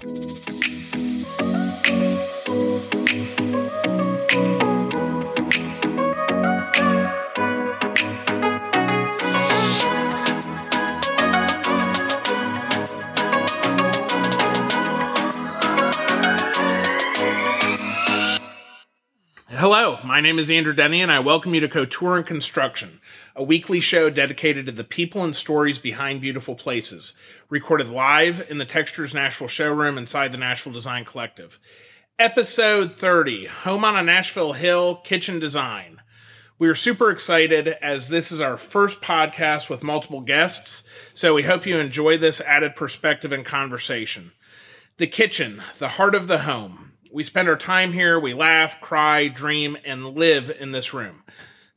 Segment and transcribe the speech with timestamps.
[0.00, 0.57] Hello,
[20.18, 23.00] my name is Andrew Denny, and I welcome you to Couture and Construction,
[23.36, 27.14] a weekly show dedicated to the people and stories behind beautiful places,
[27.48, 31.60] recorded live in the Textures Nashville showroom inside the Nashville Design Collective.
[32.18, 36.00] Episode 30 Home on a Nashville Hill Kitchen Design.
[36.58, 40.82] We are super excited as this is our first podcast with multiple guests,
[41.14, 44.32] so we hope you enjoy this added perspective and conversation.
[44.96, 46.87] The kitchen, the heart of the home.
[47.10, 51.22] We spend our time here, we laugh, cry, dream, and live in this room.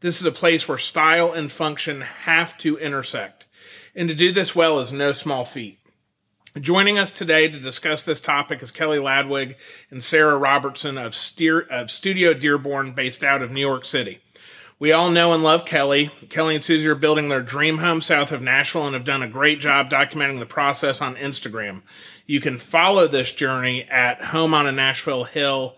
[0.02, 3.48] This is a place where style and function have to intersect.
[3.96, 5.80] And to do this well is no small feat.
[6.60, 9.56] Joining us today to discuss this topic is Kelly Ladwig
[9.90, 14.20] and Sarah Robertson of, Steer, of Studio Dearborn, based out of New York City.
[14.78, 16.10] We all know and love Kelly.
[16.30, 19.28] Kelly and Susie are building their dream home south of Nashville and have done a
[19.28, 21.84] great job documenting the process on Instagram.
[22.26, 25.76] You can follow this journey at Home on a Nashville Hill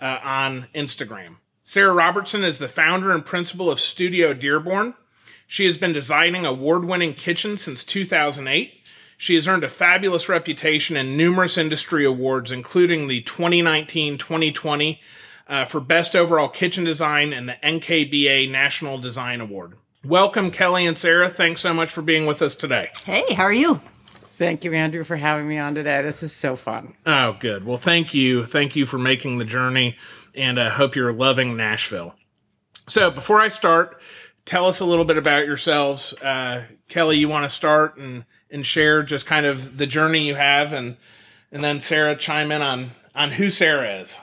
[0.00, 1.36] uh, on Instagram.
[1.62, 4.94] Sarah Robertson is the founder and principal of Studio Dearborn.
[5.46, 8.72] She has been designing award winning kitchens since 2008.
[9.18, 15.00] She has earned a fabulous reputation in numerous industry awards, including the 2019 2020
[15.48, 19.74] uh, for Best Overall Kitchen Design and the NKBA National Design Award.
[20.04, 21.28] Welcome, Kelly and Sarah.
[21.28, 22.90] Thanks so much for being with us today.
[23.04, 23.80] Hey, how are you?
[24.36, 26.02] Thank you, Andrew, for having me on today.
[26.02, 26.92] This is so fun.
[27.06, 27.64] Oh, good.
[27.64, 28.44] Well, thank you.
[28.44, 29.96] Thank you for making the journey,
[30.34, 32.14] and I hope you're loving Nashville.
[32.86, 33.98] So, before I start,
[34.44, 36.12] tell us a little bit about yourselves.
[36.20, 40.34] Uh, Kelly, you want to start and and share just kind of the journey you
[40.34, 40.98] have, and
[41.50, 44.20] and then Sarah chime in on on who Sarah is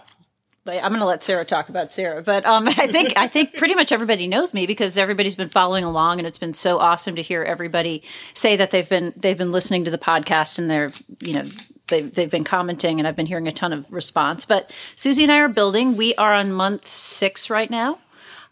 [0.66, 2.22] I'm going to let Sarah talk about Sarah.
[2.22, 5.84] But um, I think I think pretty much everybody knows me because everybody's been following
[5.84, 8.04] along, and it's been so awesome to hear everybody
[8.34, 11.50] say that they've been they've been listening to the podcast and they're you know
[11.88, 14.46] they've they've been commenting, and I've been hearing a ton of response.
[14.46, 15.98] But Susie and I are building.
[15.98, 18.00] We are on month six right now.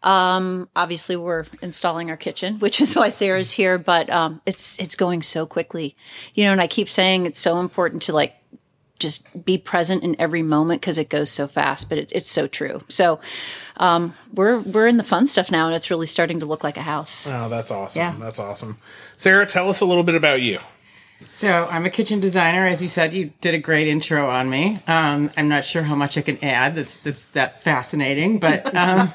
[0.03, 3.77] Um, obviously, we're installing our kitchen, which is why Sarah's here.
[3.77, 5.95] But um, it's it's going so quickly,
[6.33, 6.51] you know.
[6.51, 8.35] And I keep saying it's so important to like
[9.01, 12.47] just be present in every moment because it goes so fast, but it, it's so
[12.47, 12.83] true.
[12.87, 13.19] So
[13.77, 16.77] um, we're we're in the fun stuff now, and it's really starting to look like
[16.77, 17.27] a house.
[17.27, 17.99] Oh, that's awesome!
[17.99, 18.15] Yeah.
[18.17, 18.77] That's awesome.
[19.17, 20.59] Sarah, tell us a little bit about you.
[21.29, 23.13] So I'm a kitchen designer, as you said.
[23.13, 24.79] You did a great intro on me.
[24.87, 26.75] Um, I'm not sure how much I can add.
[26.75, 29.11] That's that's that fascinating, but um,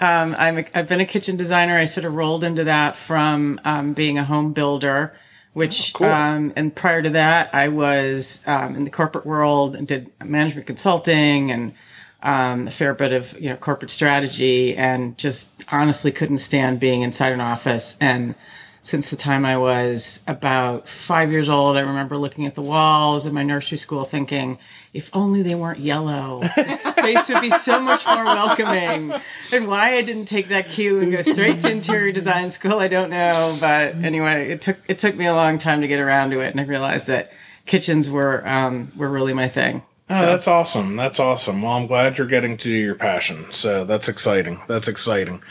[0.00, 1.76] um, I'm a, I've been a kitchen designer.
[1.78, 5.14] I sort of rolled into that from um, being a home builder
[5.52, 6.06] which oh, cool.
[6.08, 10.66] um, and prior to that i was um, in the corporate world and did management
[10.66, 11.74] consulting and
[12.22, 17.02] um, a fair bit of you know corporate strategy and just honestly couldn't stand being
[17.02, 18.34] inside an office and
[18.82, 23.26] since the time i was about five years old i remember looking at the walls
[23.26, 24.58] in my nursery school thinking
[24.92, 29.12] if only they weren't yellow, the space would be so much more welcoming.
[29.52, 32.88] And why I didn't take that cue and go straight to interior design school, I
[32.88, 33.56] don't know.
[33.58, 36.50] But anyway, it took it took me a long time to get around to it,
[36.50, 37.32] and I realized that
[37.64, 39.82] kitchens were um, were really my thing.
[40.10, 40.26] Oh, so.
[40.26, 40.96] that's awesome.
[40.96, 41.62] That's awesome.
[41.62, 43.46] Well, I'm glad you're getting to your passion.
[43.50, 44.60] So that's exciting.
[44.68, 45.42] That's exciting.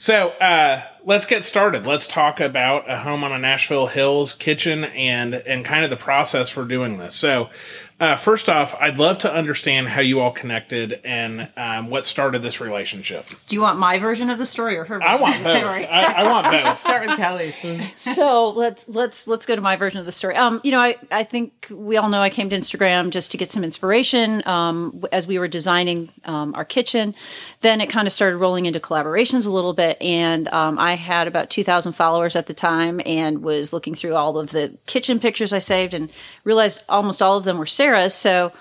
[0.00, 1.84] So uh, let's get started.
[1.84, 5.96] Let's talk about a home on a Nashville Hills kitchen and and kind of the
[5.96, 7.16] process for doing this.
[7.16, 7.50] So
[8.00, 12.42] uh, first off, I'd love to understand how you all connected and um, what started
[12.42, 13.26] this relationship.
[13.48, 15.00] Do you want my version of the story or her?
[15.00, 15.56] Version I want both.
[15.56, 16.78] I, I, want both.
[16.78, 17.56] Start with Kelly's.
[17.96, 20.36] so let's let's let's go to my version of the story.
[20.36, 23.36] Um, you know, I I think we all know I came to Instagram just to
[23.36, 24.46] get some inspiration.
[24.46, 27.16] Um, as we were designing um, our kitchen,
[27.62, 31.26] then it kind of started rolling into collaborations a little bit, and um, I had
[31.26, 35.18] about two thousand followers at the time, and was looking through all of the kitchen
[35.18, 36.12] pictures I saved, and
[36.44, 37.66] realized almost all of them were.
[37.66, 38.10] Sarah Sarah.
[38.10, 38.52] So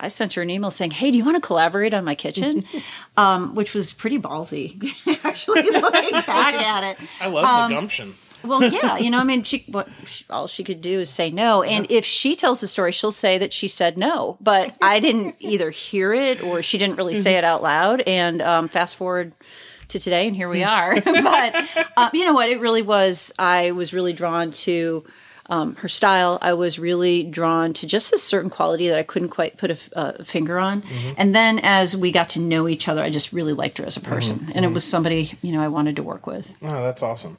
[0.00, 2.64] I sent her an email saying, "Hey, do you want to collaborate on my kitchen?"
[3.16, 4.92] um, which was pretty ballsy,
[5.24, 5.62] actually.
[5.70, 8.14] Looking back at it, I love um, the gumption.
[8.42, 11.30] well, yeah, you know, I mean, she what she, all she could do is say
[11.30, 14.98] no, and if she tells the story, she'll say that she said no, but I
[14.98, 18.00] didn't either hear it or she didn't really say it out loud.
[18.08, 19.34] And um, fast forward
[19.88, 21.00] to today, and here we are.
[21.00, 22.48] but uh, you know what?
[22.48, 23.32] It really was.
[23.38, 25.04] I was really drawn to
[25.48, 29.30] um, her style, I was really drawn to just this certain quality that I couldn't
[29.30, 30.82] quite put a, a finger on.
[30.82, 31.14] Mm-hmm.
[31.16, 33.96] And then as we got to know each other, I just really liked her as
[33.96, 34.52] a person, mm-hmm.
[34.54, 34.74] and it mm-hmm.
[34.74, 36.52] was somebody you know I wanted to work with.
[36.62, 37.38] Oh, that's awesome.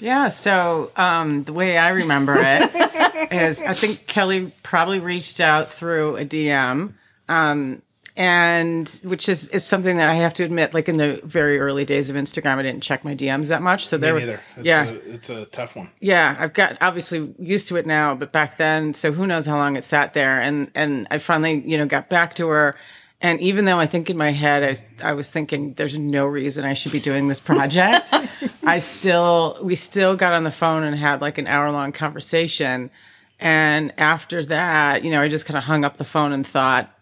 [0.00, 2.72] Yeah, so um, the way I remember it
[3.32, 6.94] is I think Kelly probably reached out through a DM.
[7.28, 7.82] Um,
[8.16, 11.84] and which is, is something that I have to admit, like in the very early
[11.84, 13.86] days of Instagram, I didn't check my DMs that much.
[13.86, 14.40] So there Me were, neither.
[14.56, 15.90] It's yeah, a, it's a tough one.
[16.00, 19.56] yeah, I've got obviously used to it now, but back then, so who knows how
[19.56, 20.40] long it sat there.
[20.42, 22.76] And, and I finally, you know, got back to her.
[23.22, 24.62] And even though I think in my head,
[25.02, 28.10] I, I was thinking there's no reason I should be doing this project,
[28.64, 32.90] I still, we still got on the phone and had like an hour long conversation.
[33.38, 36.90] And after that, you know, I just kind of hung up the phone and thought,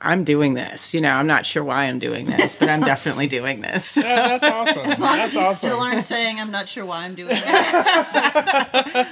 [0.00, 0.94] I'm doing this.
[0.94, 3.96] You know, I'm not sure why I'm doing this, but I'm definitely doing this.
[3.96, 4.90] Yeah, that's awesome.
[4.90, 5.54] As long that's as you awesome.
[5.54, 7.44] still aren't saying, I'm not sure why I'm doing this.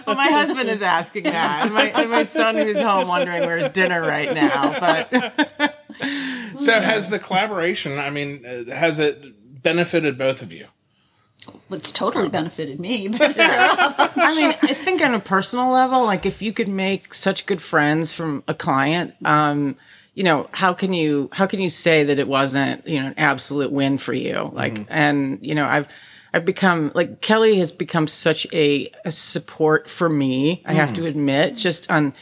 [0.07, 3.73] Well, my husband is asking that, and my, and my son who's home wondering where's
[3.73, 4.79] dinner right now.
[4.81, 5.79] But
[6.59, 7.99] so has the collaboration?
[7.99, 10.67] I mean, uh, has it benefited both of you?
[11.71, 13.09] It's totally benefited me.
[13.09, 17.47] But I mean, I think on a personal level, like if you could make such
[17.47, 19.77] good friends from a client, um,
[20.17, 23.15] you know, how can you how can you say that it wasn't you know an
[23.19, 24.51] absolute win for you?
[24.53, 25.87] Like, and you know, I've
[26.33, 30.63] I've become like Kelly has become such a, a support for me.
[30.65, 32.15] I have to admit, just on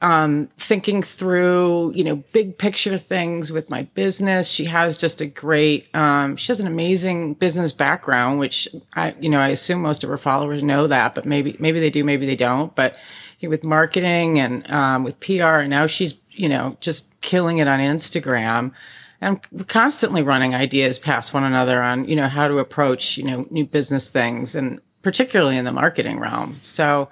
[0.00, 4.48] um, thinking through, you know, big picture things with my business.
[4.48, 9.28] She has just a great, um, she has an amazing business background, which I, you
[9.28, 12.26] know, I assume most of her followers know that, but maybe, maybe they do, maybe
[12.26, 12.74] they don't.
[12.76, 12.96] But
[13.40, 17.58] you know, with marketing and um, with PR, and now she's, you know, just killing
[17.58, 18.72] it on Instagram.
[19.20, 23.24] And we're constantly running ideas past one another on, you know, how to approach, you
[23.24, 26.52] know, new business things and particularly in the marketing realm.
[26.54, 27.08] So,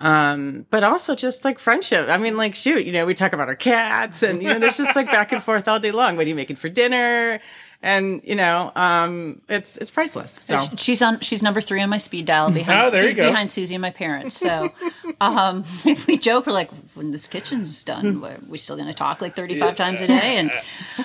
[0.00, 2.08] um, but also just like friendship.
[2.08, 4.76] I mean, like, shoot, you know, we talk about our cats and, you know, there's
[4.76, 6.16] just like back and forth all day long.
[6.16, 7.40] What are you making for dinner?
[7.84, 10.38] And, you know, um, it's, it's priceless.
[10.42, 11.20] So she's on.
[11.20, 12.86] She's number three on my speed dial behind.
[12.86, 13.28] Oh, there you be- go.
[13.28, 14.38] Behind Susie and my parents.
[14.38, 14.72] So,
[15.20, 18.94] um, if we joke, we're like, when this kitchen's done, we're we still going to
[18.94, 20.50] talk like thirty-five times a day, and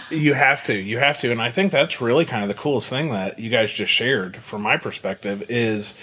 [0.10, 0.74] You have to.
[0.74, 1.32] You have to.
[1.34, 4.38] And I think that's really kind of the coolest thing that you guys just shared
[4.38, 6.00] from my perspective is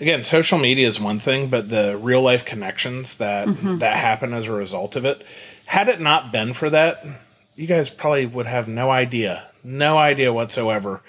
[0.00, 3.46] again, social media is one thing, but the real life connections that
[3.78, 5.22] that happen as a result of it.
[5.66, 7.04] Had it not been for that,
[7.56, 9.48] you guys probably would have no idea.
[9.64, 11.02] No idea whatsoever.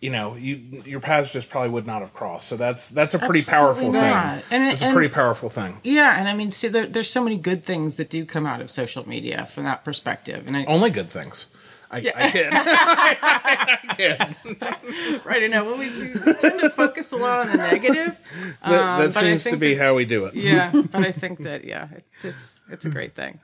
[0.00, 2.46] You know, you your paths just probably would not have crossed.
[2.48, 4.10] So that's that's a pretty powerful Absolutely thing.
[4.10, 4.44] not.
[4.50, 5.78] And it- it's a pretty powerful thing.
[5.82, 6.18] yeah.
[6.18, 8.70] And I mean, see, there, there's so many good things that do come out of
[8.70, 10.46] social media from that perspective.
[10.46, 11.46] And I, Only good things.
[11.90, 12.48] I, I kid.
[12.52, 14.20] I kid.
[15.24, 18.20] right, I know, well, we, we tend to focus a lot on the negative.
[18.62, 20.34] That, that Um, seems to be how we do it.
[20.34, 20.70] Yeah.
[20.70, 23.40] But I think that, yeah, it's, it's, it's a great thing.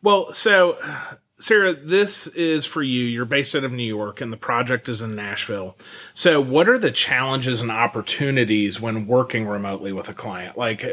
[0.00, 0.78] Well, so
[1.40, 3.04] Sarah, this is for you.
[3.04, 5.76] You're based out of New York and the project is in Nashville.
[6.12, 10.58] So, what are the challenges and opportunities when working remotely with a client?
[10.58, 10.84] Like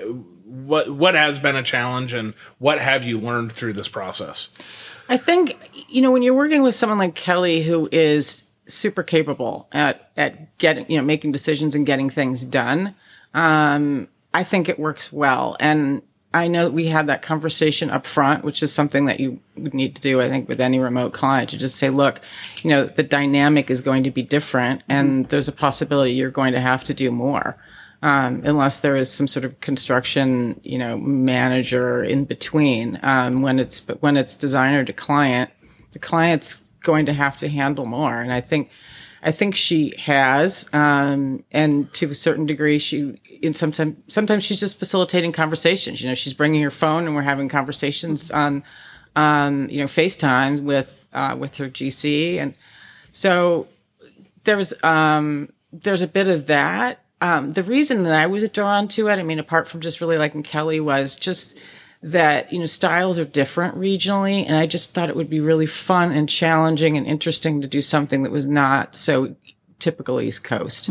[0.45, 4.50] what what has been a challenge and what have you learned through this process?
[5.09, 5.57] I think
[5.89, 10.57] you know when you're working with someone like Kelly, who is super capable at at
[10.57, 12.95] getting you know making decisions and getting things done.
[13.33, 16.01] Um, I think it works well, and
[16.36, 19.74] I know that we had that conversation up front, which is something that you would
[19.74, 20.20] need to do.
[20.20, 22.20] I think with any remote client to just say, look,
[22.62, 26.52] you know, the dynamic is going to be different, and there's a possibility you're going
[26.52, 27.56] to have to do more.
[28.02, 33.00] Um, unless there is some sort of construction, you know, manager in between.
[33.02, 35.50] Um, when it's but when it's designer to client,
[35.94, 38.21] the client's going to have to handle more.
[38.21, 38.69] And I think,
[39.26, 44.60] I think she has, um, and to a certain degree, she in sometimes sometimes she's
[44.60, 46.00] just facilitating conversations.
[46.00, 48.64] You know, she's bringing her phone and we're having conversations on,
[49.16, 52.54] on you know, FaceTime with uh, with her GC, and
[53.12, 53.68] so
[54.44, 57.00] there was um, there's a bit of that.
[57.20, 60.20] Um, the reason that I was drawn to it, I mean, apart from just really
[60.20, 61.58] liking Kelly, was just
[62.06, 65.66] that you know styles are different regionally, and I just thought it would be really
[65.66, 69.35] fun and challenging and interesting to do something that was not so
[69.80, 70.90] typical East Coast.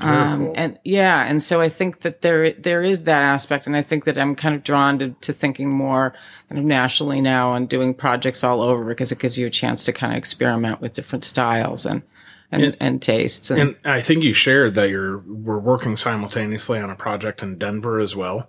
[0.00, 3.82] Um, And yeah, and so I think that there there is that aspect, and I
[3.82, 6.14] think that I'm kind of drawn to, to thinking more
[6.48, 9.84] kind of nationally now and doing projects all over because it gives you a chance
[9.84, 12.02] to kind of experiment with different styles and
[12.50, 13.50] and, and tastes.
[13.50, 17.58] And, And I think you shared that you're we're working simultaneously on a project in
[17.58, 18.48] Denver as well.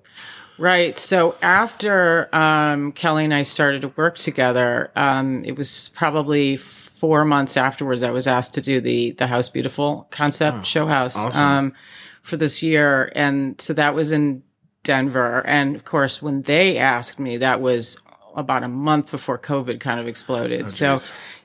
[0.57, 0.97] Right.
[0.97, 7.25] So after um, Kelly and I started to work together, um, it was probably four
[7.25, 8.03] months afterwards.
[8.03, 11.73] I was asked to do the the House Beautiful concept show house um,
[12.21, 14.43] for this year, and so that was in
[14.83, 15.45] Denver.
[15.45, 17.97] And of course, when they asked me, that was
[18.35, 20.69] about a month before COVID kind of exploded.
[20.69, 20.97] so,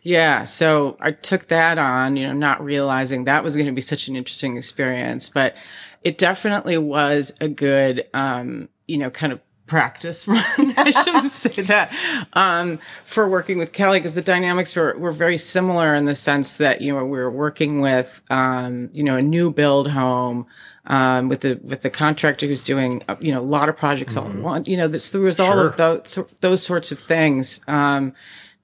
[0.03, 3.81] yeah, so I took that on, you know, not realizing that was going to be
[3.81, 5.57] such an interesting experience, but
[6.03, 10.43] it definitely was a good, um, you know, kind of practice run.
[10.77, 11.93] I shouldn't say that
[12.33, 16.57] um, for working with Kelly because the dynamics were, were very similar in the sense
[16.57, 20.47] that you know we were working with um, you know a new build home.
[20.87, 24.17] Um, with the with the contractor who's doing uh, you know a lot of projects
[24.17, 25.67] all at once, you know, this, there was all Sure.
[25.69, 28.13] of those those sorts of things um,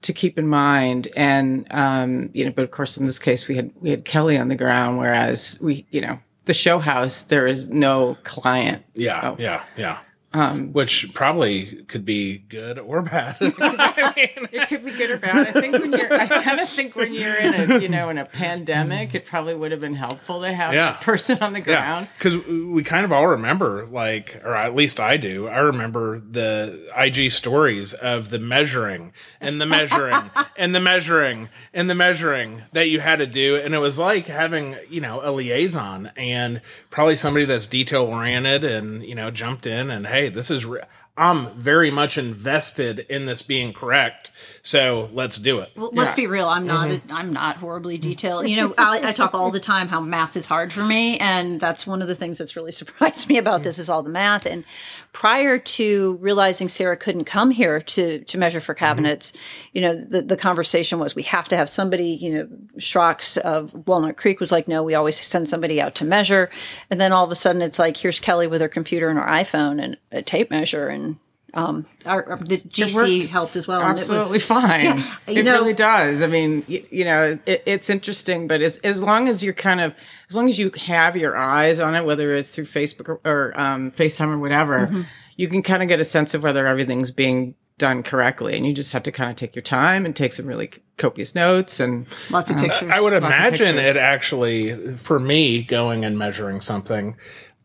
[0.02, 3.54] to keep in mind, and um, you know, but of course in this case we
[3.54, 7.46] had we had Kelly on the ground, whereas we you know the show house there
[7.46, 9.98] is no client, Yeah, so- yeah, yeah.
[10.36, 13.40] Um, Which probably could be good or bad.
[13.40, 15.46] mean, It could be good or bad.
[15.56, 18.18] I think when you're, I kind of think when you're in a, you know, in
[18.18, 20.98] a pandemic, it probably would have been helpful to have Yeah.
[20.98, 22.08] a person on the Yeah, ground.
[22.18, 25.48] because we kind of all remember, like, or at least I do.
[25.48, 31.88] I remember the IG stories of the measuring and the measuring and the measuring and
[31.88, 35.32] the measuring that you had to do, and it was like having, you know, a
[35.32, 40.50] liaison and probably somebody that's detail oriented and you know jumped in and hey, this
[40.50, 40.64] is.
[40.64, 40.80] Re-
[41.18, 44.30] I'm very much invested in this being correct,
[44.62, 45.70] so let's do it.
[45.74, 46.16] Well, let's Yeah.
[46.24, 46.46] be real.
[46.48, 46.88] I'm not.
[46.88, 47.14] Mm-hmm.
[47.14, 48.46] I'm not horribly detailed.
[48.48, 51.58] You know, I, I talk all the time how math is hard for me, and
[51.58, 54.44] that's one of the things that's really surprised me about this is all the math.
[54.44, 54.64] And
[55.16, 58.84] prior to realizing Sarah couldn't come here to to measure for mm-hmm.
[58.84, 59.32] cabinets,
[59.72, 62.08] you know, the the conversation was we have to have somebody.
[62.08, 66.04] You know, Schrock's of Walnut Creek was like, no, we always send somebody out to
[66.04, 66.50] measure,
[66.90, 69.24] and then all of a sudden it's like, here's Kelly with her computer and her
[69.24, 71.16] iPhone and a tape measure and.
[71.54, 73.80] Um, our, our- the GC helped as well.
[73.80, 74.80] and it was- Absolutely fine.
[74.84, 76.20] Yeah, you it know- really does.
[76.22, 79.80] I mean, you, you know, it, it's interesting, but as, as long as you're kind
[79.80, 79.94] of,
[80.28, 83.58] as long as you have your eyes on it, whether it's through Facebook or, or
[83.60, 85.02] um, FaceTime or whatever, Mm-hmm.
[85.36, 88.56] you can kind of get a sense of whether everything's being done correctly.
[88.56, 91.34] And you just have to kind of take your time and take some really copious
[91.34, 92.90] notes and Lots of pictures.
[92.90, 97.16] I would imagine it actually, for me, going and measuring something.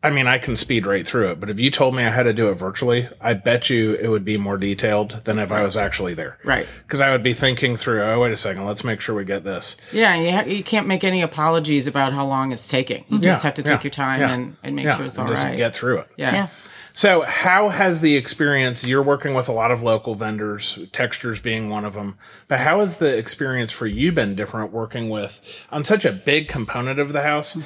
[0.03, 2.23] I mean, I can speed right through it, but if you told me I had
[2.23, 5.61] to do it virtually, I bet you it would be more detailed than if I
[5.61, 6.39] was actually there.
[6.43, 6.65] Right.
[6.87, 9.43] Because I would be thinking through, oh, wait a second, let's make sure we get
[9.43, 9.77] this.
[9.93, 13.05] Yeah, you, ha- you can't make any apologies about how long it's taking.
[13.09, 15.05] You just Yeah, have to take yeah, your time yeah, and, and make yeah, sure
[15.05, 15.55] it's and all just right.
[15.55, 16.07] get through it.
[16.17, 16.33] yeah.
[16.33, 16.47] yeah.
[16.93, 18.83] So, how has the experience?
[18.83, 22.17] You're working with a lot of local vendors, textures being one of them.
[22.49, 25.41] But how has the experience for you been different working with
[25.71, 27.55] on such a big component of the house?
[27.55, 27.61] Uh,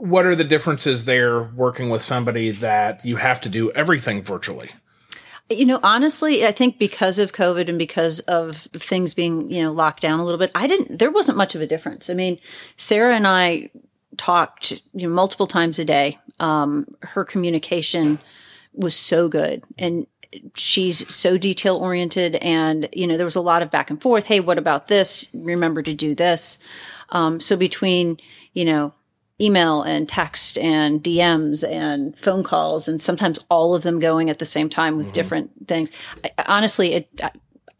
[0.00, 4.70] What are the differences there working with somebody that you have to do everything virtually?
[5.50, 9.72] You know, honestly, I think because of COVID and because of things being, you know,
[9.72, 12.08] locked down a little bit, I didn't, there wasn't much of a difference.
[12.08, 12.38] I mean,
[12.78, 13.68] Sarah and I
[14.16, 16.18] talked, you know, multiple times a day.
[16.38, 18.18] Um, her communication
[18.72, 20.06] was so good and
[20.54, 22.36] she's so detail oriented.
[22.36, 24.26] And, you know, there was a lot of back and forth.
[24.26, 25.28] Hey, what about this?
[25.34, 26.58] Remember to do this.
[27.10, 28.18] Um, so between,
[28.54, 28.94] you know,
[29.40, 34.38] email and text and DMs and phone calls, and sometimes all of them going at
[34.38, 35.14] the same time with mm-hmm.
[35.14, 35.90] different things.
[36.24, 37.20] I, honestly, it,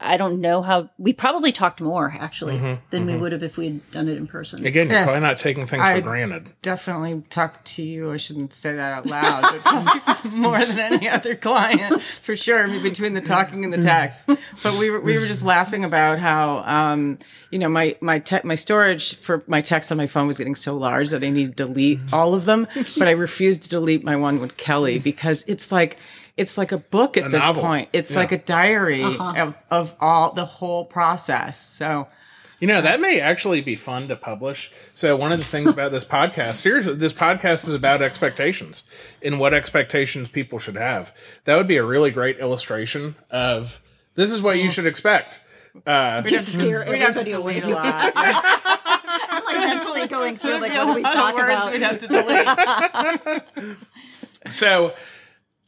[0.00, 3.56] I, I don't know how we probably talked more actually than we would have if
[3.56, 4.64] we had done it in person.
[4.66, 5.10] Again, you're Yes.
[5.10, 6.52] probably not taking things I- for granted.
[6.62, 8.10] definitely talk to you.
[8.12, 12.62] I shouldn't say that out loud, but more than any other client for sure.
[12.64, 14.26] I mean, between the talking and the text.
[14.26, 17.18] But we were we were just laughing about how um,
[17.50, 20.56] you know my my te- my storage for my text on my phone was getting
[20.56, 22.66] so large that I needed to delete all of them.
[22.98, 25.98] But I refused to delete my one with Kelly because it's like.
[26.40, 27.62] It's like a book at this novel.
[27.62, 27.88] point.
[27.92, 28.18] It's Yeah.
[28.20, 31.60] like a diary of, of all the whole process.
[31.60, 32.08] So
[32.60, 34.70] You know, that may actually be fun to publish.
[34.92, 38.82] So one of the things about this podcast, here, this podcast is about expectations
[39.22, 41.12] and what expectations people should have.
[41.44, 43.80] That would be a really great illustration of
[44.14, 45.40] this is what you should expect.
[45.86, 47.60] Uh, You scare we'd have to everybody away.
[47.60, 48.12] delete a lot.
[48.16, 51.72] I'm like mentally going through like what do we A lot of talk words about?
[51.72, 52.08] We'd have to
[53.62, 53.76] delete.
[54.52, 54.92] so,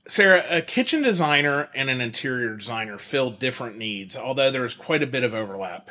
[0.09, 5.06] Sarah, a kitchen designer and an interior designer fill different needs, although there's quite a
[5.06, 5.90] bit of overlap.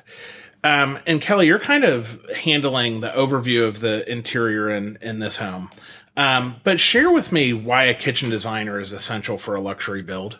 [0.64, 5.38] Um, and Kelly, you're kind of handling the overview of the interior in, in this
[5.38, 5.70] home.
[6.16, 10.40] Um, but share with me why a kitchen designer is essential for a luxury build.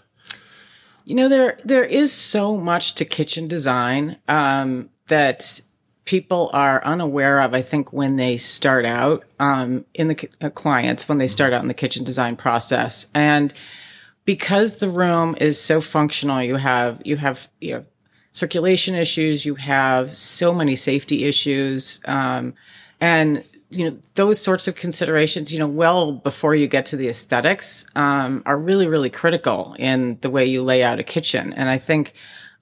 [1.06, 5.62] You know, there there is so much to kitchen design um, that
[6.06, 7.54] people are unaware of.
[7.54, 11.62] I think when they start out um, in the uh, clients when they start out
[11.62, 13.54] in the kitchen design process, and
[14.26, 17.86] because the room is so functional, you have you have you know
[18.34, 22.54] circulation issues, you have so many safety issues, um,
[23.00, 27.08] and you know those sorts of considerations you know well before you get to the
[27.08, 31.70] aesthetics um, are really really critical in the way you lay out a kitchen and
[31.70, 32.14] i think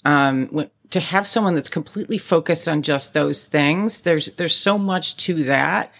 [0.05, 4.77] um, when, to have someone that's completely focused on just those things there's there's so
[4.77, 5.91] much to that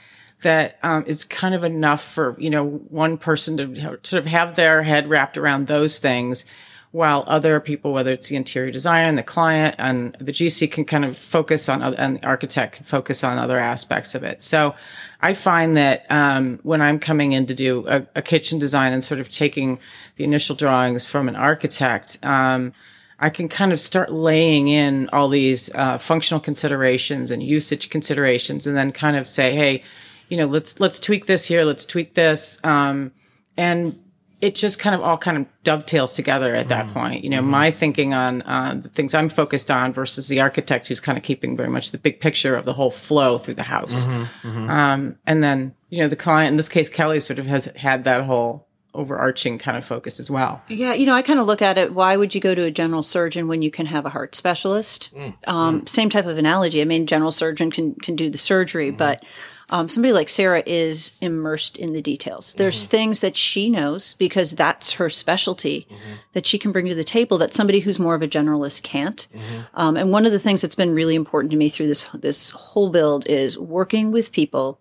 [0.41, 4.55] that um, is kind of enough for you know one person to sort of have
[4.55, 6.45] their head wrapped around those things
[6.91, 10.85] while other people whether it's the interior designer and the client and the gc can
[10.85, 14.41] kind of focus on and the architect can focus on other aspects of it.
[14.41, 14.75] So
[15.21, 19.03] i find that um, when i'm coming in to do a, a, kitchen design and
[19.03, 19.77] sort of taking
[20.15, 22.73] the initial drawings from an architect um,
[23.19, 28.65] I can kind of start laying in all these uh, functional considerations and usage considerations,
[28.65, 29.83] and then kind of say, "Hey,
[30.29, 33.11] you know, let's let's tweak this here, let's tweak this, um,
[33.57, 33.99] and
[34.41, 36.93] it just kind of all kind of dovetails together at that mm-hmm.
[36.93, 37.23] point.
[37.23, 37.49] You know, mm-hmm.
[37.49, 41.23] my thinking on uh, the things I'm focused on versus the architect who's kind of
[41.23, 44.05] keeping very much the big picture of the whole flow through the house.
[44.05, 44.47] Mm-hmm.
[44.47, 44.69] mm-hmm.
[44.69, 48.05] Um, and then, you know, the client, in this case, Kelly sort of has had
[48.05, 50.61] that whole overarching kind of focus as well.
[50.67, 51.93] Yeah, you know, I kind of look at it.
[51.93, 55.13] Why would you go to a general surgeon when you can have a heart specialist?
[55.15, 55.89] Mm, um, mm.
[55.89, 56.81] Same type of analogy.
[56.81, 58.97] I mean, general surgeon can can do the surgery, mm.
[58.97, 59.23] but
[59.71, 62.55] um, somebody like Sarah is immersed in the details.
[62.55, 62.89] There's mm-hmm.
[62.89, 66.15] things that she knows because that's her specialty mm-hmm.
[66.33, 69.27] that she can bring to the table that somebody who's more of a generalist can't.
[69.31, 69.59] Mm-hmm.
[69.75, 72.49] Um, and one of the things that's been really important to me through this this
[72.49, 74.79] whole build is working with people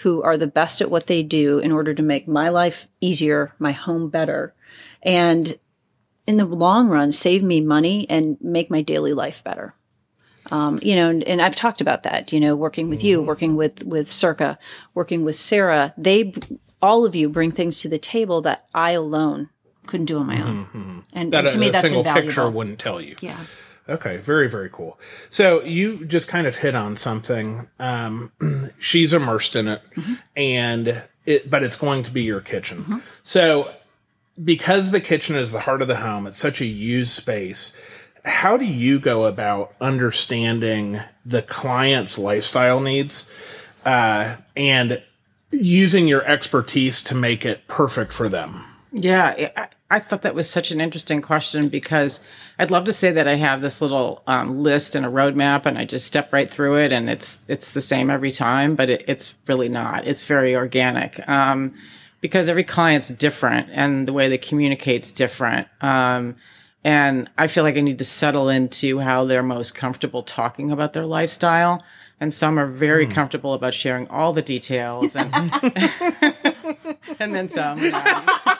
[0.00, 3.54] who are the best at what they do in order to make my life easier,
[3.58, 4.54] my home better,
[5.02, 5.58] and
[6.26, 9.74] in the long run, save me money and make my daily life better.
[10.50, 12.32] Um, you know, and, and, I've talked about that.
[12.32, 14.58] You know, working with you, working with with Circa,
[14.94, 15.92] working with Sarah.
[15.96, 16.32] They,
[16.80, 19.50] all of you, bring things to the table that I alone
[19.86, 20.64] couldn't do on my own.
[20.64, 20.98] Mm-hmm.
[21.12, 22.28] And, that and to a, me, that's single invaluable.
[22.28, 23.16] picture wouldn't tell you.
[23.20, 23.44] Yeah.
[23.88, 24.98] Okay, very very cool.
[25.30, 27.68] So you just kind of hit on something.
[27.78, 28.32] Um,
[28.78, 30.14] she's immersed in it, mm-hmm.
[30.36, 32.78] and it, but it's going to be your kitchen.
[32.78, 32.98] Mm-hmm.
[33.22, 33.74] So
[34.42, 37.76] because the kitchen is the heart of the home, it's such a used space
[38.24, 43.28] how do you go about understanding the client's lifestyle needs
[43.84, 45.02] uh, and
[45.50, 48.64] using your expertise to make it perfect for them?
[48.92, 52.20] Yeah, I, thought that was such an interesting question because
[52.58, 55.76] I'd love to say that I have this little um, list and a roadmap and
[55.76, 59.04] I just step right through it and it's it's the same every time, but it,
[59.06, 60.06] it's really not.
[60.06, 61.26] It's very organic.
[61.28, 61.74] Um,
[62.20, 65.66] because every client's different and the way they communicate's different.
[65.80, 66.36] Um,
[66.84, 70.92] and I feel like I need to settle into how they're most comfortable talking about
[70.92, 71.82] their lifestyle.
[72.20, 73.12] And some are very mm.
[73.12, 75.32] comfortable about sharing all the details and,
[77.18, 77.78] and then some.
[77.78, 78.24] You know.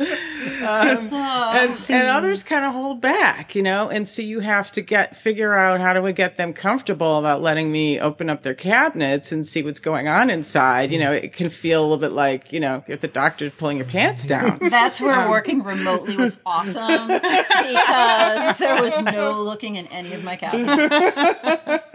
[0.00, 3.88] um, and and others kind of hold back, you know.
[3.88, 7.42] And so you have to get figure out how do we get them comfortable about
[7.42, 10.92] letting me open up their cabinets and see what's going on inside.
[10.92, 13.78] You know, it can feel a little bit like you know if the doctor's pulling
[13.78, 14.58] your pants down.
[14.68, 20.22] That's where um, working remotely was awesome because there was no looking in any of
[20.22, 21.16] my cabinets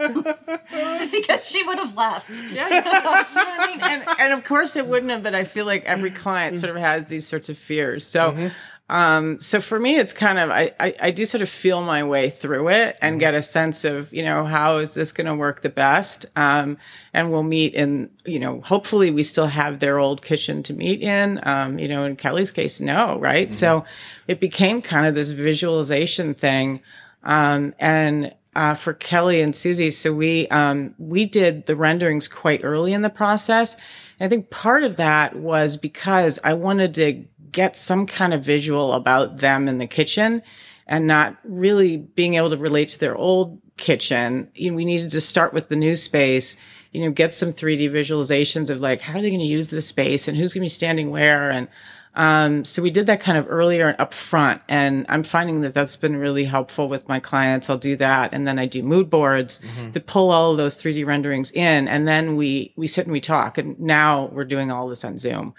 [1.10, 2.28] because she would have left.
[2.52, 3.80] Yeah, so, I mean?
[3.80, 5.22] and and of course it wouldn't have.
[5.22, 7.93] But I feel like every client sort of has these sorts of fears.
[8.00, 8.32] So.
[8.32, 8.48] Mm-hmm
[8.90, 12.04] um, so for me, it's kind of, I, I, I, do sort of feel my
[12.04, 13.20] way through it and mm-hmm.
[13.20, 16.26] get a sense of, you know, how is this going to work the best?
[16.36, 16.76] Um,
[17.14, 21.00] and we'll meet in, you know, hopefully we still have their old kitchen to meet
[21.00, 21.40] in.
[21.48, 23.48] Um, you know, in Kelly's case, no, right?
[23.48, 23.52] Mm-hmm.
[23.52, 23.86] So
[24.28, 26.82] it became kind of this visualization thing.
[27.22, 29.90] Um, and, uh, for Kelly and Susie.
[29.90, 33.74] So we, um, we did the renderings quite early in the process.
[34.18, 38.44] And I think part of that was because I wanted to get some kind of
[38.44, 40.42] visual about them in the kitchen
[40.86, 44.50] and not really being able to relate to their old kitchen.
[44.54, 46.56] You know, we needed to start with the new space,
[46.92, 49.86] you know, get some 3D visualizations of like, how are they going to use this
[49.86, 51.50] space and who's going to be standing where?
[51.50, 51.68] And,
[52.16, 54.62] um, so we did that kind of earlier and up front.
[54.68, 57.68] And I'm finding that that's been really helpful with my clients.
[57.68, 58.32] I'll do that.
[58.32, 59.90] And then I do mood boards mm-hmm.
[59.92, 61.88] that pull all of those 3D renderings in.
[61.88, 63.58] And then we, we sit and we talk.
[63.58, 65.54] And now we're doing all this on Zoom.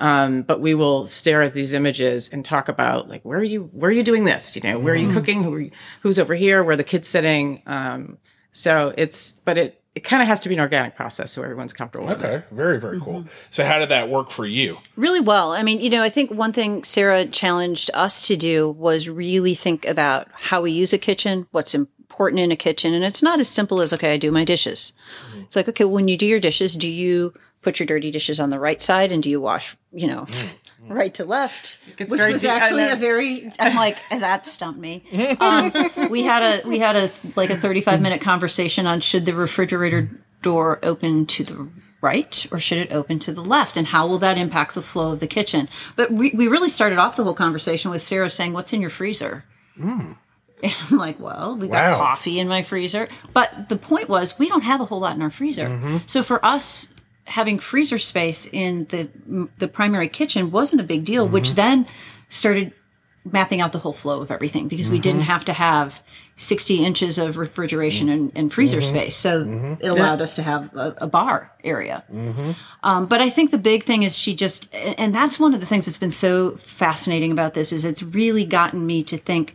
[0.00, 3.64] Um, but we will stare at these images and talk about like where are you
[3.72, 5.14] where are you doing this you know where are you mm-hmm.
[5.14, 5.70] cooking Who you,
[6.00, 8.16] who's over here where the kids sitting um,
[8.50, 11.72] so it's but it it kind of has to be an organic process so everyone's
[11.72, 13.20] comfortable okay very very cool.
[13.20, 13.28] Mm-hmm.
[13.50, 14.78] so how did that work for you?
[14.96, 15.52] Really well.
[15.52, 19.54] I mean you know i think one thing sarah challenged us to do was really
[19.54, 23.40] think about how we use a kitchen what's important in a kitchen and it's not
[23.40, 24.92] as simple as okay i do my dishes.
[25.30, 25.40] Mm-hmm.
[25.42, 28.50] it's like okay when you do your dishes do you put your dirty dishes on
[28.50, 30.48] the right side and do you wash, you know, mm,
[30.88, 31.78] right to left?
[31.98, 32.50] Which was deep.
[32.50, 35.04] actually a very I'm like that stumped me.
[35.40, 35.72] Um,
[36.10, 40.10] we had a we had a like a 35 minute conversation on should the refrigerator
[40.42, 41.68] door open to the
[42.00, 45.12] right or should it open to the left and how will that impact the flow
[45.12, 48.54] of the kitchen but we, we really started off the whole conversation with sarah saying
[48.54, 49.44] what's in your freezer
[49.78, 50.16] mm.
[50.62, 51.90] And I'm like, well, we Wow.
[51.92, 53.08] got coffee in my freezer.
[53.32, 55.68] But the point was, we don't have a whole lot in our freezer.
[55.68, 55.96] Mm-hmm.
[56.04, 56.88] So for us,
[57.30, 59.08] having freezer space in the
[59.58, 61.34] the primary kitchen wasn't a big deal, Mm-hmm.
[61.34, 61.86] which then
[62.28, 62.72] started
[63.24, 65.30] mapping out the whole flow of everything because we didn't Mm-hmm.
[65.34, 66.02] have to have
[66.36, 68.96] 60 inches of refrigeration and, and freezer Mm-hmm.
[68.96, 69.14] space.
[69.16, 72.02] So it allowed us to have a, a bar area.
[72.12, 72.52] Mm-hmm.
[72.82, 75.66] Um, but I think the big thing is she just, and that's one of the
[75.66, 79.54] things that's been so fascinating about this is it's really gotten me to think,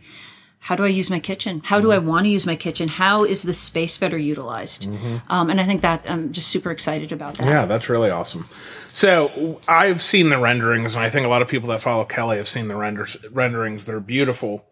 [0.66, 1.62] how do I use my kitchen?
[1.64, 2.88] How do I want to use my kitchen?
[2.88, 4.84] How is the space better utilized?
[5.28, 7.46] Um, and I think that I'm just super excited about that.
[7.46, 8.48] Yeah, that's really awesome.
[8.88, 12.38] So I've seen the renderings, and I think a lot of people that follow Kelly
[12.38, 13.84] have seen the renders, renderings.
[13.84, 14.66] They're beautiful.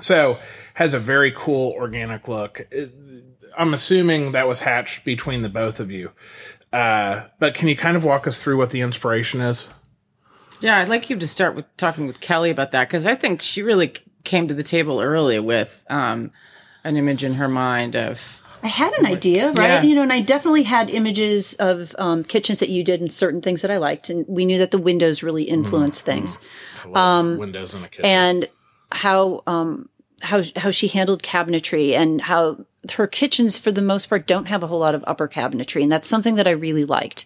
[0.00, 0.40] So
[0.74, 2.68] has a very cool organic look.
[3.56, 6.10] I'm assuming that was hatched between the both of you.
[6.72, 9.72] Uh, but can you kind of walk us through what the inspiration is?
[10.60, 13.42] Yeah, I'd like you to start with talking with Kelly about that because I think
[13.42, 16.30] she really came to the table early with um,
[16.84, 19.68] an image in her mind of I had an idea, right?
[19.68, 19.82] Yeah.
[19.82, 23.40] You know, and I definitely had images of um, kitchens that you did and certain
[23.40, 24.10] things that I liked.
[24.10, 26.38] And we knew that the windows really influenced things.
[26.84, 28.04] I love windows in a kitchen.
[28.04, 28.48] and
[28.92, 29.88] how um
[30.20, 34.62] how how she handled cabinetry and how her kitchens for the most part don't have
[34.62, 37.24] a whole lot of upper cabinetry and that's something that I really liked.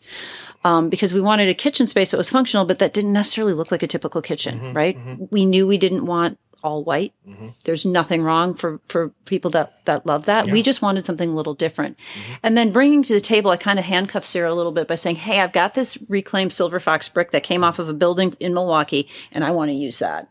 [0.63, 3.71] Um, because we wanted a kitchen space that was functional, but that didn't necessarily look
[3.71, 4.97] like a typical kitchen, right?
[5.31, 7.13] We knew we didn't want all white.
[7.29, 7.49] Mm-hmm.
[7.63, 10.49] There's nothing wrong for for people that that love that.
[10.51, 11.97] We just wanted something a little different.
[12.43, 14.97] And then bringing to the table, I kind of handcuffed Sarah a little bit by
[14.97, 18.35] saying, "Hey, I've got this reclaimed silver fox brick that came off of a building
[18.41, 20.29] in Milwaukee, and I want to use that."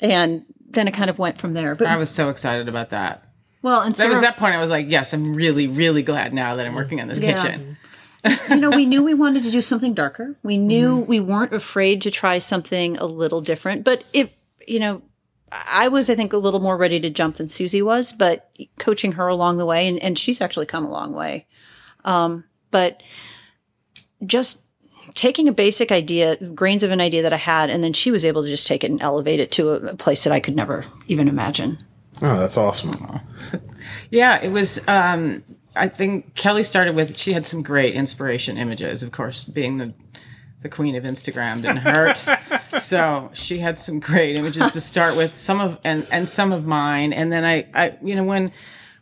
[0.00, 1.74] And then it kind of went from there.
[1.74, 3.24] But I was so excited about that.
[3.62, 6.32] well, and There Sarah, was that point I was like, yes, I'm really, really glad
[6.32, 7.42] now that I'm working on this Yeah.
[7.42, 7.76] kitchen.
[8.50, 10.36] you know, we knew we wanted to do something darker.
[10.42, 11.08] We knew mm-hmm.
[11.08, 13.84] we weren't afraid to try something a little different.
[13.84, 14.32] But it,
[14.66, 15.02] you know,
[15.52, 19.12] I was, I think, a little more ready to jump than Susie was, but coaching
[19.12, 21.46] her along the way, and, and she's actually come a long way.
[22.04, 23.02] Um, but
[24.24, 24.60] just
[25.14, 28.24] taking a basic idea, grains of an idea that I had, and then she was
[28.24, 30.56] able to just take it and elevate it to a, a place that I could
[30.56, 31.78] never even imagine.
[32.22, 33.20] oh, that's awesome.
[34.10, 34.86] Yeah, it was.
[34.88, 35.44] Um,
[35.76, 37.16] I think Kelly started with.
[37.16, 39.02] She had some great inspiration images.
[39.02, 39.92] Of course, being the
[40.68, 42.18] the queen of Instagram didn't hurt.
[42.80, 45.34] so she had some great images to start with.
[45.34, 47.12] Some of and and some of mine.
[47.12, 48.52] And then I, I you know when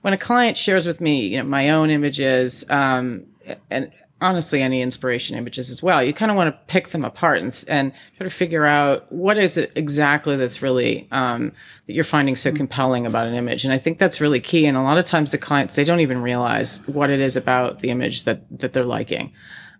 [0.02, 3.26] when a client shares with me, you know, my own images, um,
[3.70, 7.38] and honestly any inspiration images as well, you kind of want to pick them apart
[7.38, 11.52] and, and try to figure out what is it exactly that's really um,
[11.87, 13.64] that you're finding so compelling about an image.
[13.64, 14.64] And I think that's really key.
[14.66, 17.81] And a lot of times the clients they don't even realize what it is about
[17.81, 19.33] the image that that they're liking.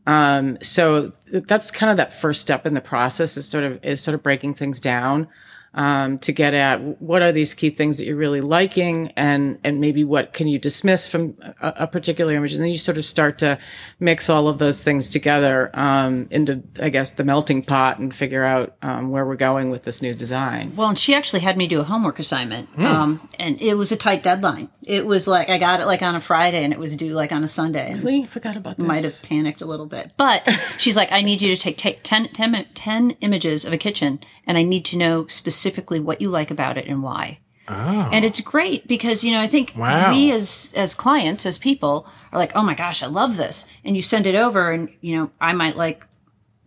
[0.07, 3.85] Um, so th- that's kind of that first step in the process is sort of
[3.85, 5.29] is sort of breaking things down
[5.77, 9.81] um, to get at what are these key things that you're really liking and and
[9.81, 13.05] maybe what can you dismiss from a, a particular image and then you sort of
[13.05, 13.59] start to
[14.01, 18.43] mix all of those things together um, into I guess the melting pot and figure
[18.45, 20.75] out um, where we're going with this new design.
[20.77, 23.97] Well, and she actually had me do a homework assignment, um, and it was a
[23.97, 24.71] tight deadline.
[24.83, 27.33] It was like I got it like on a Friday, and it was due like
[27.33, 27.91] on a Sunday.
[27.93, 28.87] And Really forgot about this.
[28.87, 30.13] might have panicked a little bit.
[30.17, 30.43] But
[30.79, 34.21] she's like, I need you to take, take 10, 10, 10 images of a kitchen
[34.47, 35.66] and I need to know specifically
[36.01, 37.39] what you like about it and why.
[37.69, 38.09] Oh.
[38.13, 40.11] And it's great because, you know, I think Wow.
[40.11, 43.67] we as, as clients, as people are like, oh my gosh, I love this.
[43.85, 46.07] And you send it over and, you know, I might like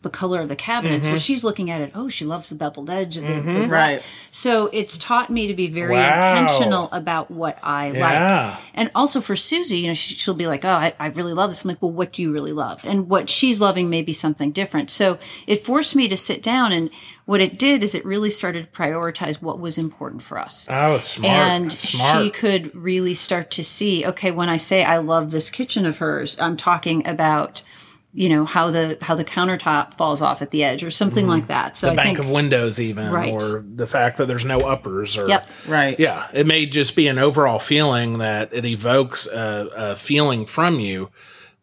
[0.01, 1.03] the color of the cabinets.
[1.03, 1.12] Mm-hmm.
[1.13, 1.91] Well, she's looking at it.
[1.93, 3.67] Oh, she loves the beveled edge of the, the.
[3.67, 4.01] Right.
[4.31, 6.15] So it's taught me to be very Wow.
[6.39, 8.49] intentional about what I Yeah.
[8.55, 8.59] like.
[8.73, 11.49] And also for Susie, you know, she, she'll be like, "Oh, I, I really love
[11.49, 14.13] this." I'm like, "Well, what do you really love?" And what she's loving may be
[14.13, 14.89] something different.
[14.89, 16.89] So it forced me to sit down, and
[17.25, 20.65] what it did is it really started to prioritize what was important for us.
[20.71, 21.33] Oh, smart.
[21.33, 22.23] and smart.
[22.23, 25.97] she could really start to see, okay, when I say I love this kitchen of
[25.97, 27.62] hers, I'm talking about
[28.11, 31.47] you know how the how the countertop falls off at the edge or something like
[31.47, 31.77] that.
[31.77, 31.95] So Mm-hmm.
[31.95, 33.31] the I bank think of windows, even, Right.
[33.31, 35.47] or the fact that there's no uppers, or Yep.
[35.67, 35.99] Right.
[35.99, 40.79] yeah, it may just be an overall feeling that it evokes a, a feeling from
[40.79, 41.09] you,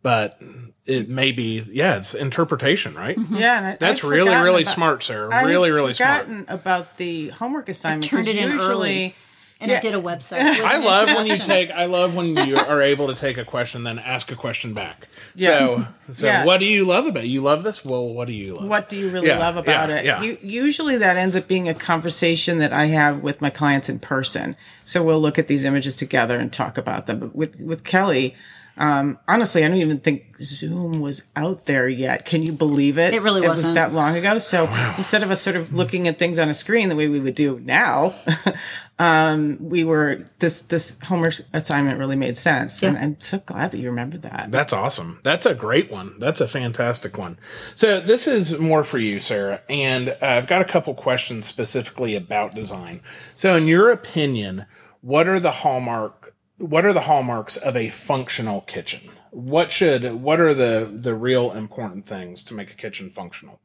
[0.03, 0.41] but
[0.87, 3.19] it may be yeah, it's interpretation, right?
[3.31, 5.35] Yeah, and I, That's I'd really really about- smart, Sarah.
[5.35, 6.29] I'd really really smart.
[6.47, 8.05] about the homework assignment.
[8.05, 9.15] turned 'cause it in usually, early.
[9.61, 10.41] And it did a website.
[10.43, 11.71] I love when you take.
[11.71, 15.09] I love when you are able to take a question, then ask a question back.
[15.35, 15.49] Yeah.
[15.59, 16.45] So, so Yeah.
[16.45, 17.29] what do you love about it?
[17.29, 17.85] You love this?
[17.85, 18.69] Well, what do you love?
[18.69, 20.05] What do you really Yeah, love about yeah, it?
[20.05, 20.23] yeah.
[20.23, 23.99] You, usually that ends up being a conversation that I have with my clients in
[23.99, 24.57] person.
[24.85, 27.19] So we'll look at these images together and talk about them.
[27.21, 28.35] But with with Kelly,
[28.79, 32.27] um, honestly, I don't even think Zoom was out there yet.
[32.27, 33.15] Can you believe it?
[33.15, 33.75] It really It was wasn't.
[33.77, 34.39] that long ago.
[34.39, 37.19] So instead of us sort of looking at things on a screen the way we
[37.19, 38.15] would do now,
[38.99, 43.79] um, we were this this homework assignment really made sense, and I'm so glad that
[43.79, 44.51] you remembered that.
[44.51, 45.21] That's awesome.
[45.23, 46.19] That's a great one.
[46.19, 47.39] That's a fantastic one.
[47.75, 52.15] So this is more for you, Sarah, and uh, I've got a couple questions specifically
[52.15, 53.03] about design.
[53.35, 54.65] So, in your opinion,
[55.03, 56.35] what are the hallmark?
[56.57, 59.11] What are the hallmarks of a functional kitchen?
[59.31, 60.11] What should?
[60.15, 63.61] What are the the real important things to make a kitchen functional?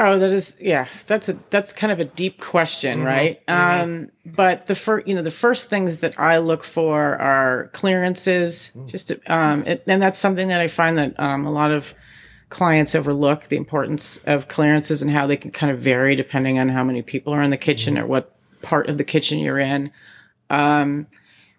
[0.00, 0.86] Oh, that is yeah.
[1.06, 3.42] That's a that's kind of a deep question, right?
[3.48, 8.76] Um, but the first, you know, the first things that I look for are clearances.
[8.86, 11.94] Just to, um, it, and that's something that I find that um, a lot of
[12.48, 16.68] clients overlook the importance of clearances and how they can kind of vary depending on
[16.68, 19.90] how many people are in the kitchen or what part of the kitchen you're in.
[20.48, 21.06] Um,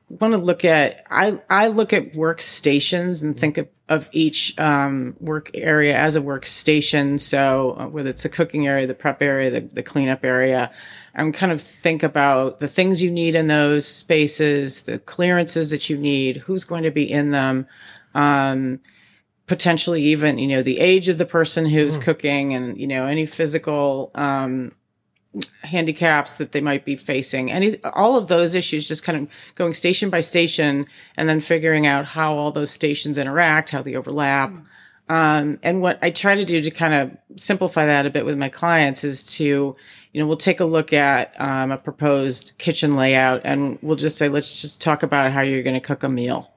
[0.09, 5.15] want to look at I I look at workstations and think of, of each um,
[5.19, 7.19] work area as a workstation.
[7.19, 10.71] So uh, whether it's the cooking area, the prep area, the, the cleanup area,
[11.13, 15.89] and kind of think about the things you need in those spaces, the clearances that
[15.89, 17.67] you need, who's going to be in them.
[18.15, 18.79] Um,
[19.45, 23.25] potentially even you know the age of the person who's cooking and you know any
[23.25, 24.71] physical um,
[25.63, 27.51] handicaps that they might be facing.
[27.51, 30.85] Any all of those issues just kind of going station by station
[31.17, 34.51] and then figuring out how all those stations interact how they overlap.
[35.09, 38.37] Um, and what i try to do to kind of simplify that a bit with
[38.37, 39.43] my clients is to
[40.13, 44.19] you know we'll take a look at um, a proposed kitchen layout and we'll just
[44.19, 46.51] say let's just talk about how you're going to cook a meal.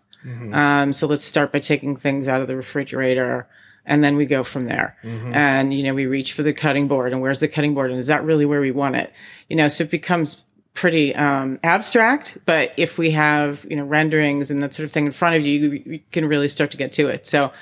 [0.55, 3.49] Um, so let's start by taking things out of the refrigerator
[3.85, 4.97] and then we go from there.
[5.35, 7.99] And, you know, we reach for the cutting board and where's the cutting board and
[7.99, 9.12] is that really where we want it?
[9.49, 14.51] You know, so it becomes pretty um, abstract, but if we have, you know, renderings
[14.51, 16.77] and that sort of thing in front of you, you, you can really start to
[16.77, 17.27] get to it.
[17.27, 17.53] So,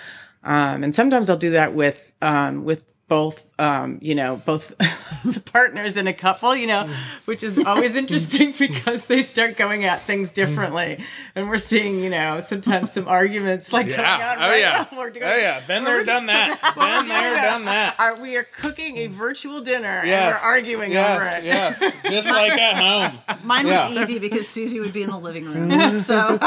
[0.44, 4.68] um, and sometimes I'll do that with, um, with both, um, you know, both
[5.24, 6.88] the partners in a couple, you know,
[7.24, 11.04] which is always interesting because they start going at things differently.
[11.34, 14.36] And we're seeing, you know, sometimes some arguments like going on Yeah.
[14.38, 14.86] Oh right yeah.
[14.92, 14.98] now.
[14.98, 15.60] We're doing- Oh yeah.
[15.66, 16.74] Been there, done that.
[16.76, 17.96] Been there, done that.
[17.98, 20.22] Are, we are cooking a virtual dinner Yes.
[20.22, 21.44] and we're arguing yes, over it.
[21.44, 21.80] Yes.
[22.08, 23.38] Just like at home.
[23.42, 26.38] Mine was easy because Susie would be in the living room, so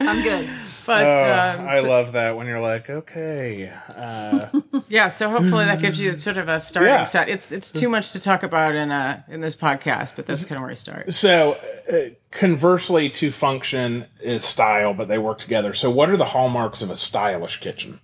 [0.00, 0.48] I'm, I'm good.
[0.86, 4.46] But Oh, um, I so- love that when you're like, okay, uh,
[4.88, 7.04] yeah, so hopefully that gives you sort of a starting Yeah.
[7.04, 7.28] set.
[7.28, 10.56] It's it's too much to talk about in uh in this podcast, but that's kind
[10.56, 11.12] of where I start.
[11.12, 11.58] So,
[11.92, 11.96] uh,
[12.32, 15.74] conversely to function is style, but they work together.
[15.74, 18.00] So, what are the hallmarks of a stylish kitchen?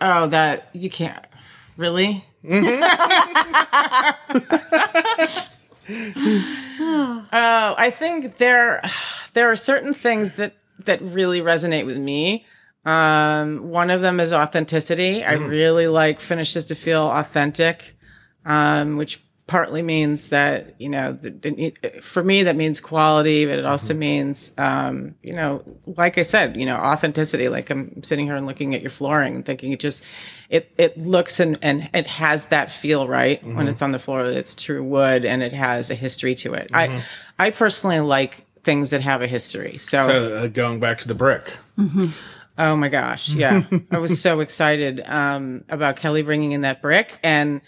[0.00, 1.24] Oh, that you can't
[1.78, 2.24] really.
[2.44, 2.50] oh,
[7.78, 8.82] I think there
[9.32, 12.46] there are certain things that that really resonate with me.
[12.84, 15.24] Um, one of them is authenticity.
[15.24, 17.96] I really like finishes to feel authentic,
[18.44, 23.58] um, which partly means that you know the, the, for me that means quality, but
[23.58, 27.48] it also means um, you know, like I said, you know, authenticity.
[27.48, 30.04] Like I'm sitting here and looking at your flooring and thinking it just
[30.50, 34.26] it it looks and and it has that feel right when it's on the floor.
[34.26, 36.70] It's true wood and it has a history to it.
[36.72, 36.86] I
[37.38, 39.78] I personally like things that have a history.
[39.78, 41.52] So, uh, going back to the brick.
[42.56, 43.30] Oh my gosh.
[43.30, 43.64] Yeah.
[43.90, 47.18] I was so excited um, about Kelly bringing in that brick.
[47.22, 47.60] And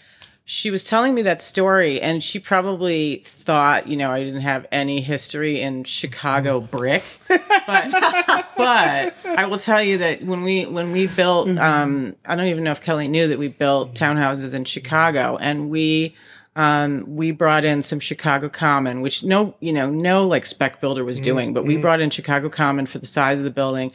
[0.49, 4.65] she was telling me that story, and she probably thought, you know, I didn't have
[4.71, 7.03] any history in Chicago brick.
[7.27, 7.45] But,
[8.57, 12.63] but I will tell you that when we when we built, um, I don't even
[12.63, 16.15] know if Kelly knew that we built townhouses in Chicago, and we
[16.57, 21.05] um, we brought in some Chicago Common, which no, you know, no like spec builder
[21.05, 23.91] was doing, but we brought in Chicago Common for the size of the building,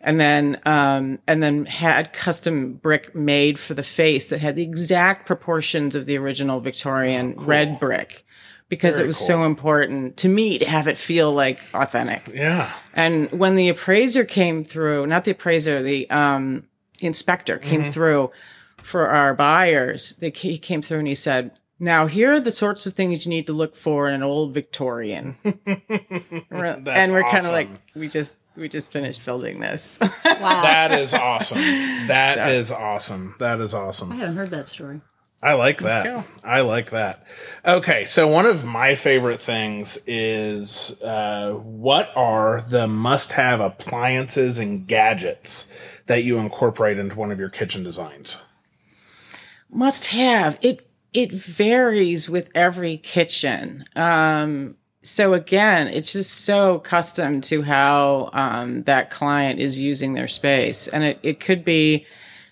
[0.00, 4.62] and then um, and then had custom brick made for the face that had the
[4.62, 8.24] exact proportions of the original Victorian red brick,
[8.70, 9.26] because Very it was cool.
[9.26, 12.32] so important to me to have it feel like authentic.
[12.34, 12.72] Yeah.
[12.94, 16.64] And when the appraiser came through, not the appraiser, the um,
[17.00, 18.30] inspector came through
[18.78, 22.86] for our buyers, they, he came through and he said, now here are the sorts
[22.86, 25.36] of things you need to look for in an old Victorian.
[25.44, 29.98] We're- and we're kind of like, we just we just finished building this.
[30.24, 31.58] Wow, That is awesome.
[32.08, 33.34] That So- is awesome.
[33.38, 34.12] That is awesome.
[34.12, 35.00] I haven't heard that story.
[35.42, 36.24] I like that.
[36.44, 37.24] I like that.
[37.64, 44.58] Okay, so one of my favorite things is uh, what are the must have appliances
[44.58, 45.70] and gadgets
[46.06, 48.38] that you incorporate into one of your kitchen designs?
[49.70, 50.58] Must have.
[50.62, 50.85] It
[51.16, 53.84] it varies with every kitchen.
[53.96, 60.26] Um so again, it's just so custom to how um, that client is using their
[60.26, 62.06] space, and it, it could be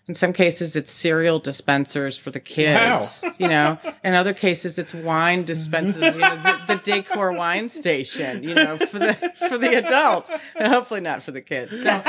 [0.07, 3.23] In some cases, it's cereal dispensers for the kids.
[3.25, 3.33] Wow.
[3.39, 6.15] You know, in other cases, it's wine dispensers.
[6.15, 8.43] You know, the, the Dacor wine station.
[8.43, 9.15] You know, for the
[9.49, 11.83] for the adults, and hopefully not for the kids.
[11.83, 12.03] So,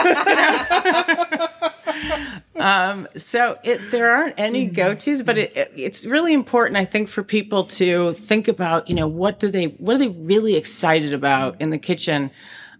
[2.55, 6.85] um, so it, there aren't any go tos, but it, it, it's really important, I
[6.85, 8.89] think, for people to think about.
[8.89, 12.31] You know, what do they what are they really excited about in the kitchen?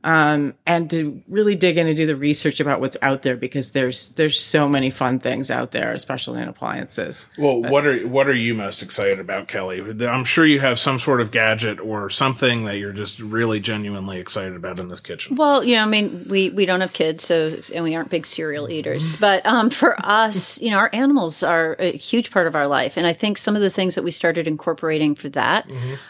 [0.06, 3.72] Um, and to really dig in and do the research about what's out there because
[3.72, 7.26] there's there's so many fun things out there, especially in appliances.
[7.40, 9.82] Well, what are what are you most excited about, Kelly?
[10.06, 14.20] I'm sure you have some sort of gadget or something that you're just really genuinely
[14.20, 15.36] excited about in this kitchen.
[15.36, 18.28] Well, you know, I mean, we we don't have kids, so and we aren't big
[18.28, 19.16] cereal eaters.
[19.16, 22.96] But um, for us, you know, our animals are a huge part of our life,
[22.96, 25.68] and I think some of the things that we started incorporating for that,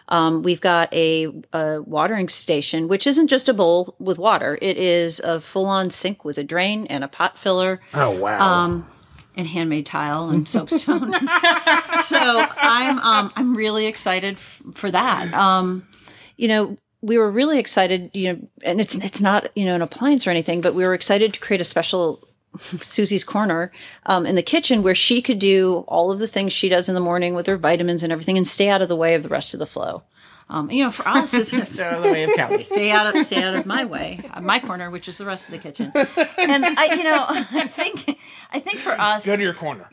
[0.09, 4.77] um, we've got a, a watering station, which isn't just a bowl with water; it
[4.77, 8.39] is a full on sink with a drain and a pot filler Oh wow!
[8.39, 8.89] Um,
[9.37, 11.13] and handmade tile and soapstone.
[12.01, 12.17] so
[12.57, 15.33] I'm um, I'm really excited f- for that.
[15.33, 15.85] Um,
[16.37, 18.11] you know, we were really excited.
[18.13, 20.93] You know, and it's it's not you know an appliance or anything, but we were
[20.93, 22.19] excited to create a special.
[22.79, 23.69] Susie's corner
[24.05, 26.95] um, in the kitchen where she could do all of the things she does in
[26.95, 29.27] the morning with her vitamins and everything and stay out of the way of the
[29.27, 30.03] rest of the flow.
[30.47, 32.63] Um, you know, for us, it's So the way of Kelly.
[32.63, 35.47] stay out of stay out of my way, uh, my corner, which is the rest
[35.49, 35.91] of the kitchen.
[36.37, 38.19] And I, you know, I think
[38.51, 39.87] I think for us, Go to your corner.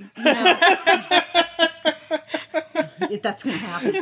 [3.11, 3.95] if that's going to happen.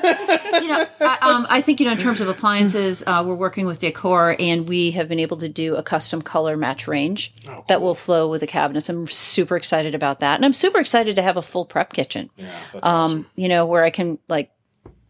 [0.62, 3.66] You know, I, um, I think you know in terms of appliances, uh, we're working
[3.66, 7.32] with Dacor, and we have been able to do a custom color match range
[7.68, 8.88] that will flow with the cabinets.
[8.88, 12.30] I'm super excited about that, and I'm super excited to have a full prep kitchen.
[12.36, 13.26] That's Um, awesome.
[13.36, 14.50] you know, where I can like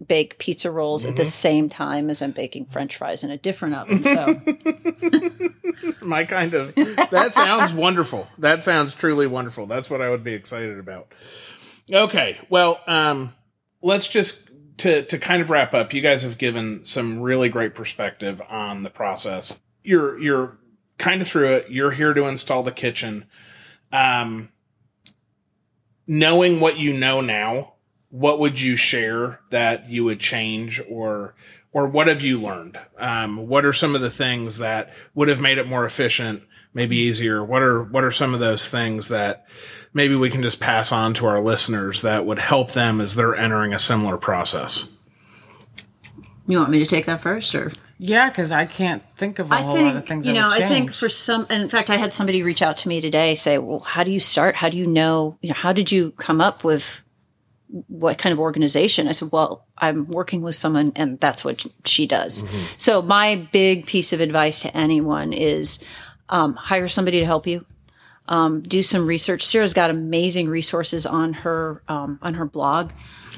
[0.07, 3.75] bake pizza rolls at the same time as I'm baking French fries in a different
[3.75, 4.03] oven.
[4.05, 4.41] So
[6.03, 6.75] My kind of.
[6.75, 8.29] That sounds wonderful.
[8.39, 9.67] That sounds truly wonderful.
[9.67, 11.13] That's what I would be excited about.
[11.93, 13.35] Okay, well, um,
[13.83, 15.93] let's just to to kind of wrap up.
[15.93, 19.61] You guys have given some really great perspective on the process.
[19.83, 20.59] You're you're
[20.99, 21.71] kind of through it.
[21.71, 23.27] You're here to install the kitchen.
[23.93, 24.51] Um,
[26.07, 27.75] knowing what you know now,
[28.11, 31.35] what would you share that you would change or
[31.73, 32.79] or what have you learned?
[32.99, 36.43] Um, what are some of the things that would have made it more efficient,
[36.75, 37.45] maybe easier?
[37.45, 39.47] What are what are some of those things that
[39.95, 43.37] maybe we can just pass on to our listeners that would help them as they're
[43.37, 44.89] entering a similar process?
[46.47, 49.55] you want me to take that first, or Yeah, because I can't think of a
[49.55, 50.27] I whole think lot of things.
[50.27, 50.49] you that know.
[50.49, 53.01] would I think for some, and in fact, I had somebody reach out to me
[53.01, 54.57] today say, "Well, how do you start?
[54.57, 55.39] How do you know?
[55.43, 57.03] You know, how did you come up with
[57.89, 62.07] what kind of organization?" I said, "Well, I'm working with someone, and that's what she
[62.07, 62.45] does."
[62.79, 65.83] So my big piece of advice to anyone is
[66.29, 67.65] um, hire somebody to help you.
[68.29, 69.45] Um, do some research.
[69.45, 72.91] Sarah's got amazing resources on her um, on her blog.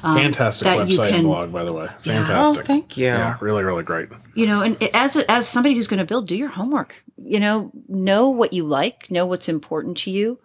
[0.03, 1.87] Fantastic that website can- and blog, by the way.
[1.91, 2.67] Oh, Fantastic.
[2.67, 3.07] thank you.
[3.07, 4.09] Yeah, really, really great.
[4.35, 7.71] you know and as as somebody who's going to build do your homework you know
[7.89, 10.39] know what you like know what's important to you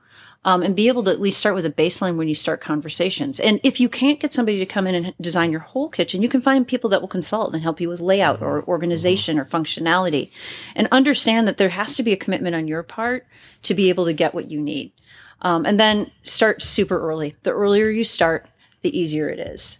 [0.45, 3.39] um, and be able to at least start with a baseline when you start conversations.
[3.39, 6.29] And if you can't get somebody to come in and design your whole kitchen you
[6.29, 10.29] can find people that will consult and help you with layout or organization or functionality.
[10.75, 13.27] And understand that there has to be a commitment on your part
[13.63, 14.93] to be able to get what you need.
[15.41, 17.35] Um, and then start super early.
[17.43, 18.47] The earlier you start
[18.81, 19.79] the easier it is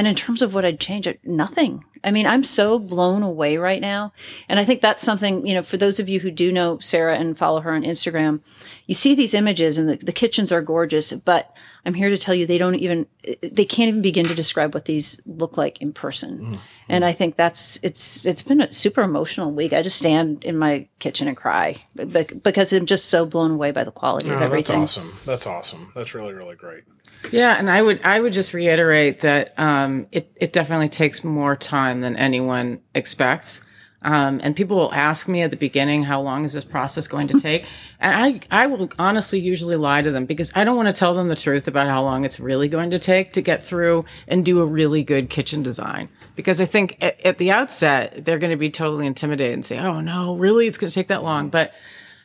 [0.00, 1.84] and in terms of what I'd change, nothing.
[2.02, 4.14] I mean, I'm so blown away right now.
[4.48, 7.18] And I think that's something, you know, for those of you who do know Sarah
[7.18, 8.40] and follow her on Instagram,
[8.86, 12.34] you see these images and the, the kitchens are gorgeous, but I'm here to tell
[12.34, 13.08] you they don't even,
[13.42, 16.38] they can't even begin to describe what these look like in person.
[16.38, 16.60] Mm, mm.
[16.88, 19.74] And I think that's, it's, it's been a super emotional week.
[19.74, 23.84] I just stand in my kitchen and cry because I'm just so blown away by
[23.84, 24.80] the quality oh, of everything.
[24.80, 25.12] that's awesome.
[25.26, 25.92] That's awesome.
[25.94, 26.84] That's really, really great.
[27.30, 31.56] Yeah, and I would I would just reiterate that um, it it definitely takes more
[31.56, 33.62] time than anyone expects.
[34.02, 37.28] Um, and people will ask me at the beginning, how long is this process going
[37.28, 37.66] to take?
[38.00, 41.12] and I, I will honestly usually lie to them because I don't want to tell
[41.12, 44.44] them the truth about how long it's really going to take to get through and
[44.44, 46.08] do a really good kitchen design.
[46.34, 49.78] Because I think at, at the outset, they're going to be totally intimidated and say,
[49.78, 50.66] oh no, really?
[50.66, 51.50] It's going to take that long.
[51.50, 51.74] But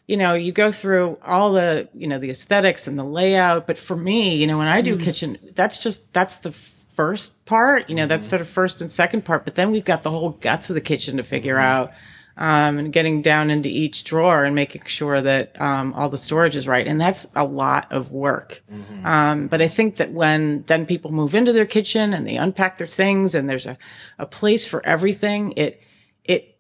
[0.08, 3.68] you know, you go through all the, you know, the aesthetics and the layout.
[3.68, 7.90] But for me, you know, when I do kitchen, that's just, that's the first part,
[7.90, 9.46] you know, that's sort of first and second part.
[9.46, 11.92] But then we've got the whole guts of the kitchen to figure out.
[12.38, 16.58] Um, and getting down into each drawer and making sure that um, all the storage
[16.58, 18.62] is right, and that's a lot of work.
[19.06, 22.78] Um, but I think that when then people move into their kitchen and they unpack
[22.78, 23.78] their things, and there's a,
[24.20, 25.82] a place for everything, it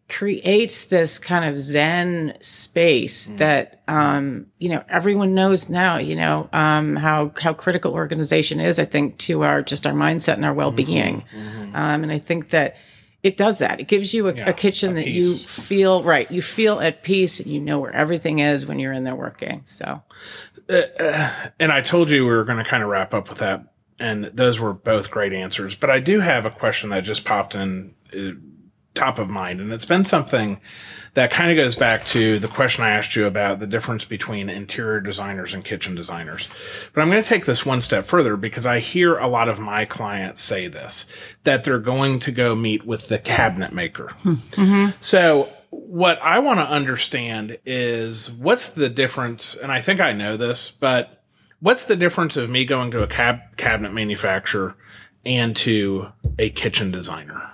[0.08, 6.47] creates this kind of zen space that um, you know everyone knows now you know
[6.53, 10.53] um, how how critical organization is i think to our just our mindset and our
[10.53, 11.24] well-being.
[11.74, 12.76] Um, and i think that
[13.24, 13.80] it does that.
[13.80, 17.51] It gives you a, a kitchen that you feel right you feel at peace and
[17.51, 20.03] you know where everything is when you're in there working so.
[20.70, 24.26] And I told you we were going to kind of wrap up with that, and
[24.26, 25.74] those were both great answers.
[25.74, 28.38] But I do have a question that just popped in uh,
[28.96, 30.60] top of mind, and it's been something
[31.14, 34.50] that kind of goes back to the question I asked you about the difference between
[34.50, 36.50] interior designers and kitchen designers.
[36.93, 39.60] But I'm going to take this one step further because I hear a lot of
[39.60, 41.06] my clients say this
[41.43, 44.10] that they're going to go meet with the cabinet maker.
[44.24, 44.34] Hmm.
[44.34, 44.98] Mm-hmm.
[45.00, 50.36] So what I want to understand is what's the difference, and I think I know
[50.38, 51.24] this, but
[51.60, 54.76] what's the difference of me going to a cab cabinet manufacturer
[55.26, 57.52] and to a kitchen designer?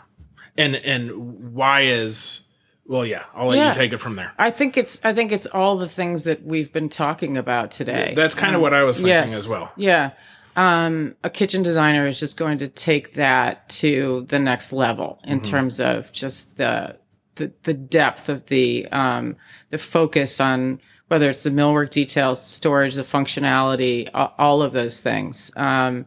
[0.57, 2.41] And and why is
[2.85, 3.69] well yeah, I'll let Yeah.
[3.69, 4.33] you take it from there.
[4.37, 8.13] i think it's i think it's all the things that we've been talking about today
[8.15, 9.71] That's kind of what I was thinking as well.
[9.77, 10.11] Yeah.
[10.57, 15.39] Um, a kitchen designer is just going to take that to the next level in
[15.39, 15.49] Mm-hmm.
[15.51, 16.97] terms of just the,
[17.35, 19.37] the, the depth of the, um,
[19.69, 25.51] the focus on whether it's the millwork details, storage, the functionality, all of those things.
[25.55, 26.05] Um,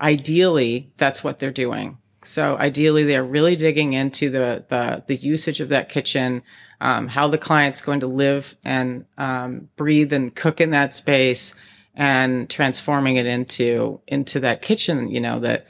[0.00, 1.98] ideally, that's what they're doing.
[2.26, 6.42] So ideally, they're really digging into the, the, the usage of that kitchen,
[6.80, 11.54] um, how the client's going to live and, um, breathe and cook in that space
[11.94, 15.66] and transforming it into, into that kitchen, you know, that,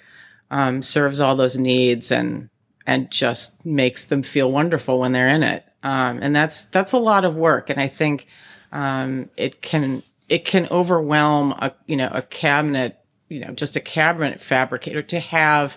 [0.51, 2.49] um, serves all those needs and,
[2.87, 5.65] and just makes them feel wonderful when they're in it.
[5.83, 7.71] Um, and that's, that's a lot of work.
[7.71, 8.27] And I think,
[8.73, 12.99] um, it can, it can overwhelm a, you know, a cabinet,
[13.29, 15.77] you know, just a cabinet fabricator to have,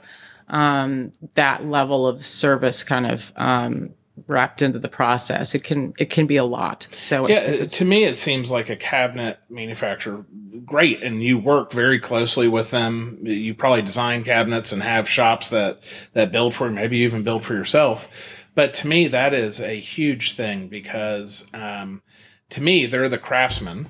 [0.50, 3.92] um, that level of service kind of, um,
[4.28, 5.56] wrapped into the process.
[5.56, 6.88] It can, it can be a lot.
[6.92, 10.26] So Yeah, it- to me, it seems like a cabinet manufacturer,
[10.66, 13.20] great, and you work very closely with them.
[13.24, 15.80] You probably design cabinets and have shops that
[16.14, 18.10] that build for, you, maybe you even build for yourself.
[18.56, 22.02] But to me, that is a huge thing because, um,
[22.50, 23.88] to me, they're the craftsmen,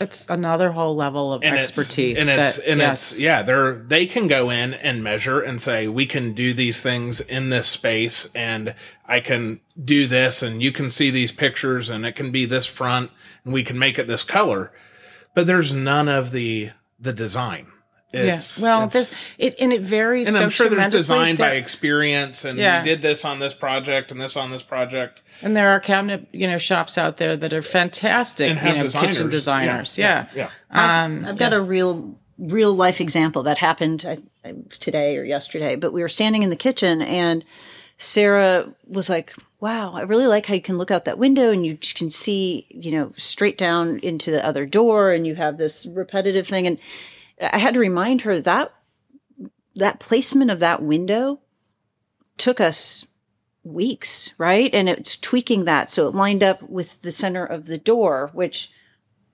[0.00, 2.18] it's another whole level of and expertise.
[2.18, 3.12] It's, and it's and yes.
[3.12, 6.80] it's yeah, they're they can go in and measure and say we can do these
[6.80, 8.74] things in this space, and
[9.06, 12.64] I can do this, and you can see these pictures, and it can be this
[12.66, 13.10] front,
[13.44, 14.72] and we can make it this color.
[15.34, 17.66] But there's none of the the design.
[18.12, 18.64] It's, yeah.
[18.64, 20.26] Well, it's- there's it, and it varies.
[20.28, 20.98] and so I'm sure there's tremendously.
[20.98, 22.82] design by experience, and Yeah.
[22.82, 25.22] we did this on this project, and this on this project.
[25.42, 28.82] And there are cabinet, you know, shops out there that are fantastic, And you know,
[28.82, 29.16] designers.
[29.16, 29.96] kitchen designers.
[29.98, 30.50] Yeah, Yeah.
[30.72, 31.04] yeah.
[31.04, 34.16] Um, I've got a real real life example that happened I,
[34.48, 37.44] I, today or yesterday, but we were standing in the kitchen and
[37.98, 41.66] Sarah was like, "Wow, I really like how you can look out that window and
[41.66, 45.84] you can see, you know, straight down into the other door and you have this
[45.86, 46.78] repetitive thing." And
[47.40, 48.72] I had to remind her that
[49.76, 51.40] that placement of that window
[52.36, 53.06] took us
[53.62, 54.72] weeks, right?
[54.74, 55.90] And it's tweaking that.
[55.90, 58.70] So it lined up with the center of the door, which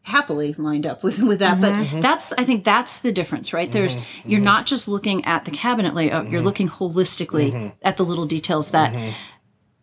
[0.03, 1.61] happily lined up with with that.
[1.61, 1.83] But mm-hmm.
[1.83, 2.01] Mm-hmm.
[2.01, 3.71] that's i think that's the difference right?
[3.71, 4.31] There's mm-hmm.
[4.31, 8.71] you're not just looking at the cabinet layout you're looking holistically at the little details
[8.71, 9.15] that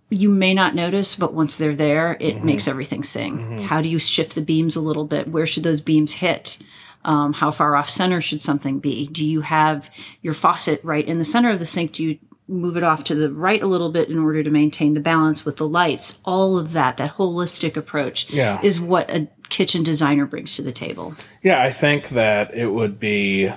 [0.09, 3.63] you may not notice but once they're there it makes everything sing.
[3.63, 5.27] How do you shift the beams a little bit?
[5.27, 6.57] Where should those beams hit
[7.05, 9.07] um, how far off center should something be?
[9.07, 9.89] Do you have
[10.21, 11.93] your faucet right in the center of the sink?
[11.93, 14.93] Do you move it off to the right a little bit in order to maintain
[14.93, 16.21] the balance with the lights?
[16.25, 18.59] All of that that holistic approach Yeah.
[18.61, 21.15] is what a kitchen designer brings to the table.
[21.41, 23.49] Yeah, I think that it would be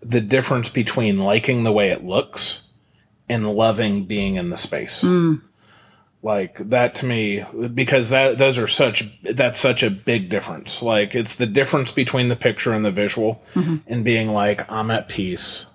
[0.00, 2.62] the difference between liking the way it looks
[3.28, 5.04] and loving being in the space.
[6.20, 7.44] Like that to me,
[7.74, 10.82] because that those are such that's such a big difference.
[10.82, 15.08] Like it's the difference between the picture and the visual, and being like I'm at
[15.08, 15.66] peace.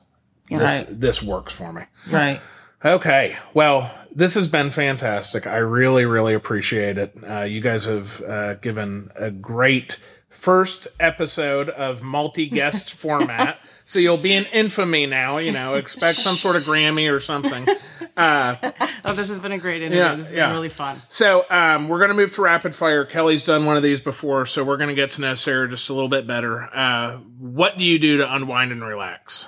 [0.50, 1.84] This this works for me.
[2.12, 2.42] right.
[2.86, 3.38] Okay.
[3.54, 5.48] Well, this has been fantastic.
[5.48, 7.16] I really, really appreciate it.
[7.26, 9.98] Uh, you guys have uh, given a great
[10.30, 13.60] first episode of multi guest format.
[13.86, 15.38] So you'll be in infamy now.
[15.38, 17.68] You know, expect some sort of Grammy or something.
[18.16, 20.00] Oh, this has been a great interview.
[20.00, 20.48] Yeah, this has yeah.
[20.48, 21.02] been really fun.
[21.10, 23.06] So um, we're going to move to rapid fire.
[23.06, 25.90] Kelly's done one of these before, so we're going to get to know Sarah just
[25.90, 26.70] a little bit better.
[26.74, 29.48] Uh, what do you do to unwind and relax?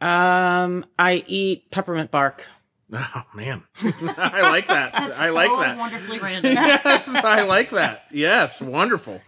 [0.00, 2.46] Um, I eat peppermint bark.
[2.90, 4.94] Oh man, I like that.
[4.94, 5.76] I like that.
[5.76, 8.06] wonderfully random yes, I like that.
[8.10, 9.20] Yes, wonderful.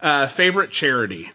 [0.00, 1.30] Uh, favorite charity?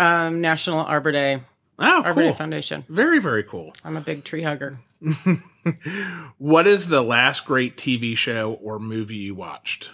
[0.00, 1.42] Um, National Arbor Day,
[1.78, 2.36] Oh, Arbor Day cool.
[2.36, 2.84] Foundation.
[2.88, 3.72] Very, very cool.
[3.84, 4.78] I'm a big tree hugger.
[6.38, 9.90] What is the last great TV show or movie you watched?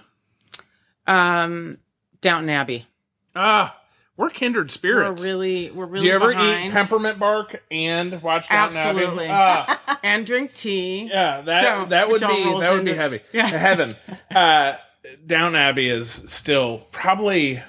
[1.08, 1.72] Um,
[2.20, 2.86] Downton Abbey.
[3.34, 3.76] Ah,
[4.16, 5.20] we're kindred spirits.
[5.22, 6.66] We're really, we're really Do you ever behind.
[6.66, 8.98] eat peppermint bark and watch Downton Abbey?
[9.00, 9.26] Absolutely.
[9.28, 11.08] Ah, and drink tea.
[11.10, 13.20] yeah, that So, that would be that would be heavy.
[13.32, 13.46] Yeah.
[13.46, 13.96] Heaven.
[14.32, 14.74] Uh,
[15.26, 17.60] Downton Abbey is still probably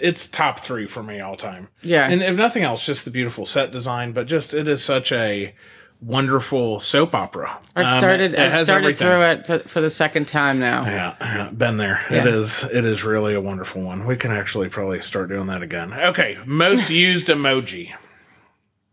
[0.00, 1.68] it's top three for me all time.
[1.82, 2.08] Yeah.
[2.10, 5.54] and if nothing else, just the beautiful set design, but just it is such a
[6.02, 7.58] wonderful soap opera.
[7.76, 8.32] I've Um, started.
[8.32, 9.06] it I've started everything.
[9.06, 10.84] through it for, for the second time now.
[10.84, 12.00] Yeah, yeah, been there.
[12.10, 12.18] Yeah.
[12.22, 12.64] It is.
[12.64, 14.06] It is really a wonderful one.
[14.06, 15.92] We can actually probably start doing that again.
[15.92, 17.92] Okay, most used emoji.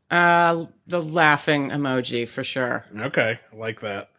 [0.09, 2.85] Uh, the laughing emoji for sure.
[2.97, 4.09] Okay, I like that.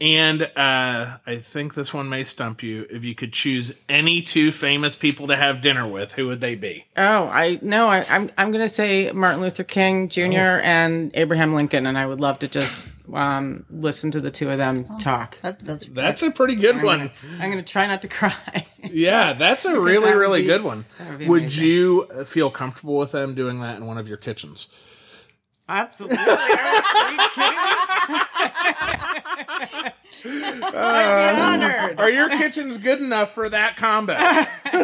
[0.00, 2.84] And uh, I think this one may stump you.
[2.90, 6.56] If you could choose any two famous people to have dinner with, who would they
[6.56, 6.84] be?
[6.96, 10.20] Oh, I no, I, I'm I'm gonna say Martin Luther King Jr.
[10.22, 10.60] Oh.
[10.64, 14.58] and Abraham Lincoln, and I would love to just um, listen to the two of
[14.58, 14.98] them Oh.
[14.98, 15.40] talk.
[15.42, 17.12] That, that's That's a pretty good one.
[17.38, 18.66] I'm gonna try not to cry.
[18.92, 20.84] Yeah, that's a really, that really be- good one.
[21.20, 24.66] would Would you feel comfortable with them doing that in one of your kitchens?
[25.68, 26.18] Absolutely.
[26.20, 29.20] Are you kidding me?
[30.26, 32.00] I'd be honored.
[32.00, 34.14] Are your kitchens good enough for that combo?
[34.74, 34.80] No,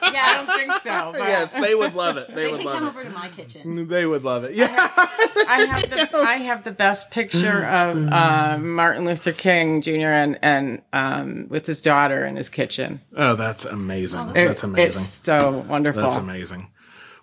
[0.00, 1.12] I don't think so.
[1.12, 2.28] But yes, they would love it.
[2.28, 3.88] They, They would can come love over to my kitchen.
[3.88, 4.54] They would love it.
[4.54, 4.68] Yeah.
[4.68, 9.90] I have the I have the best picture of uh, Martin Luther King Jr.
[9.90, 13.00] and and um, with his daughter in his kitchen.
[13.16, 14.28] Oh, that's amazing.
[14.30, 14.86] It- that's amazing.
[14.88, 16.02] It's so wonderful.
[16.02, 16.68] That's amazing.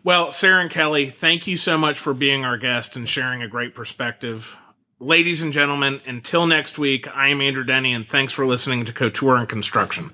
[0.04, 3.48] Well, Sarah and Kelly, thank you so much for being our guest and sharing a
[3.48, 4.58] great perspective.
[5.02, 8.94] Ladies and gentlemen, until next week, I am Andrew Denny, and thanks for listening to
[8.94, 10.12] Couture and Construction.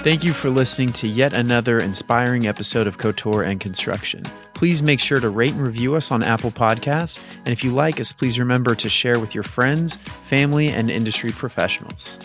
[0.00, 4.22] Thank you for listening to yet another inspiring episode of Couture and Construction.
[4.56, 7.22] Please make sure to rate and review us on Apple Podcasts.
[7.40, 11.30] And if you like us, please remember to share with your friends, family, and industry
[11.30, 12.18] professionals.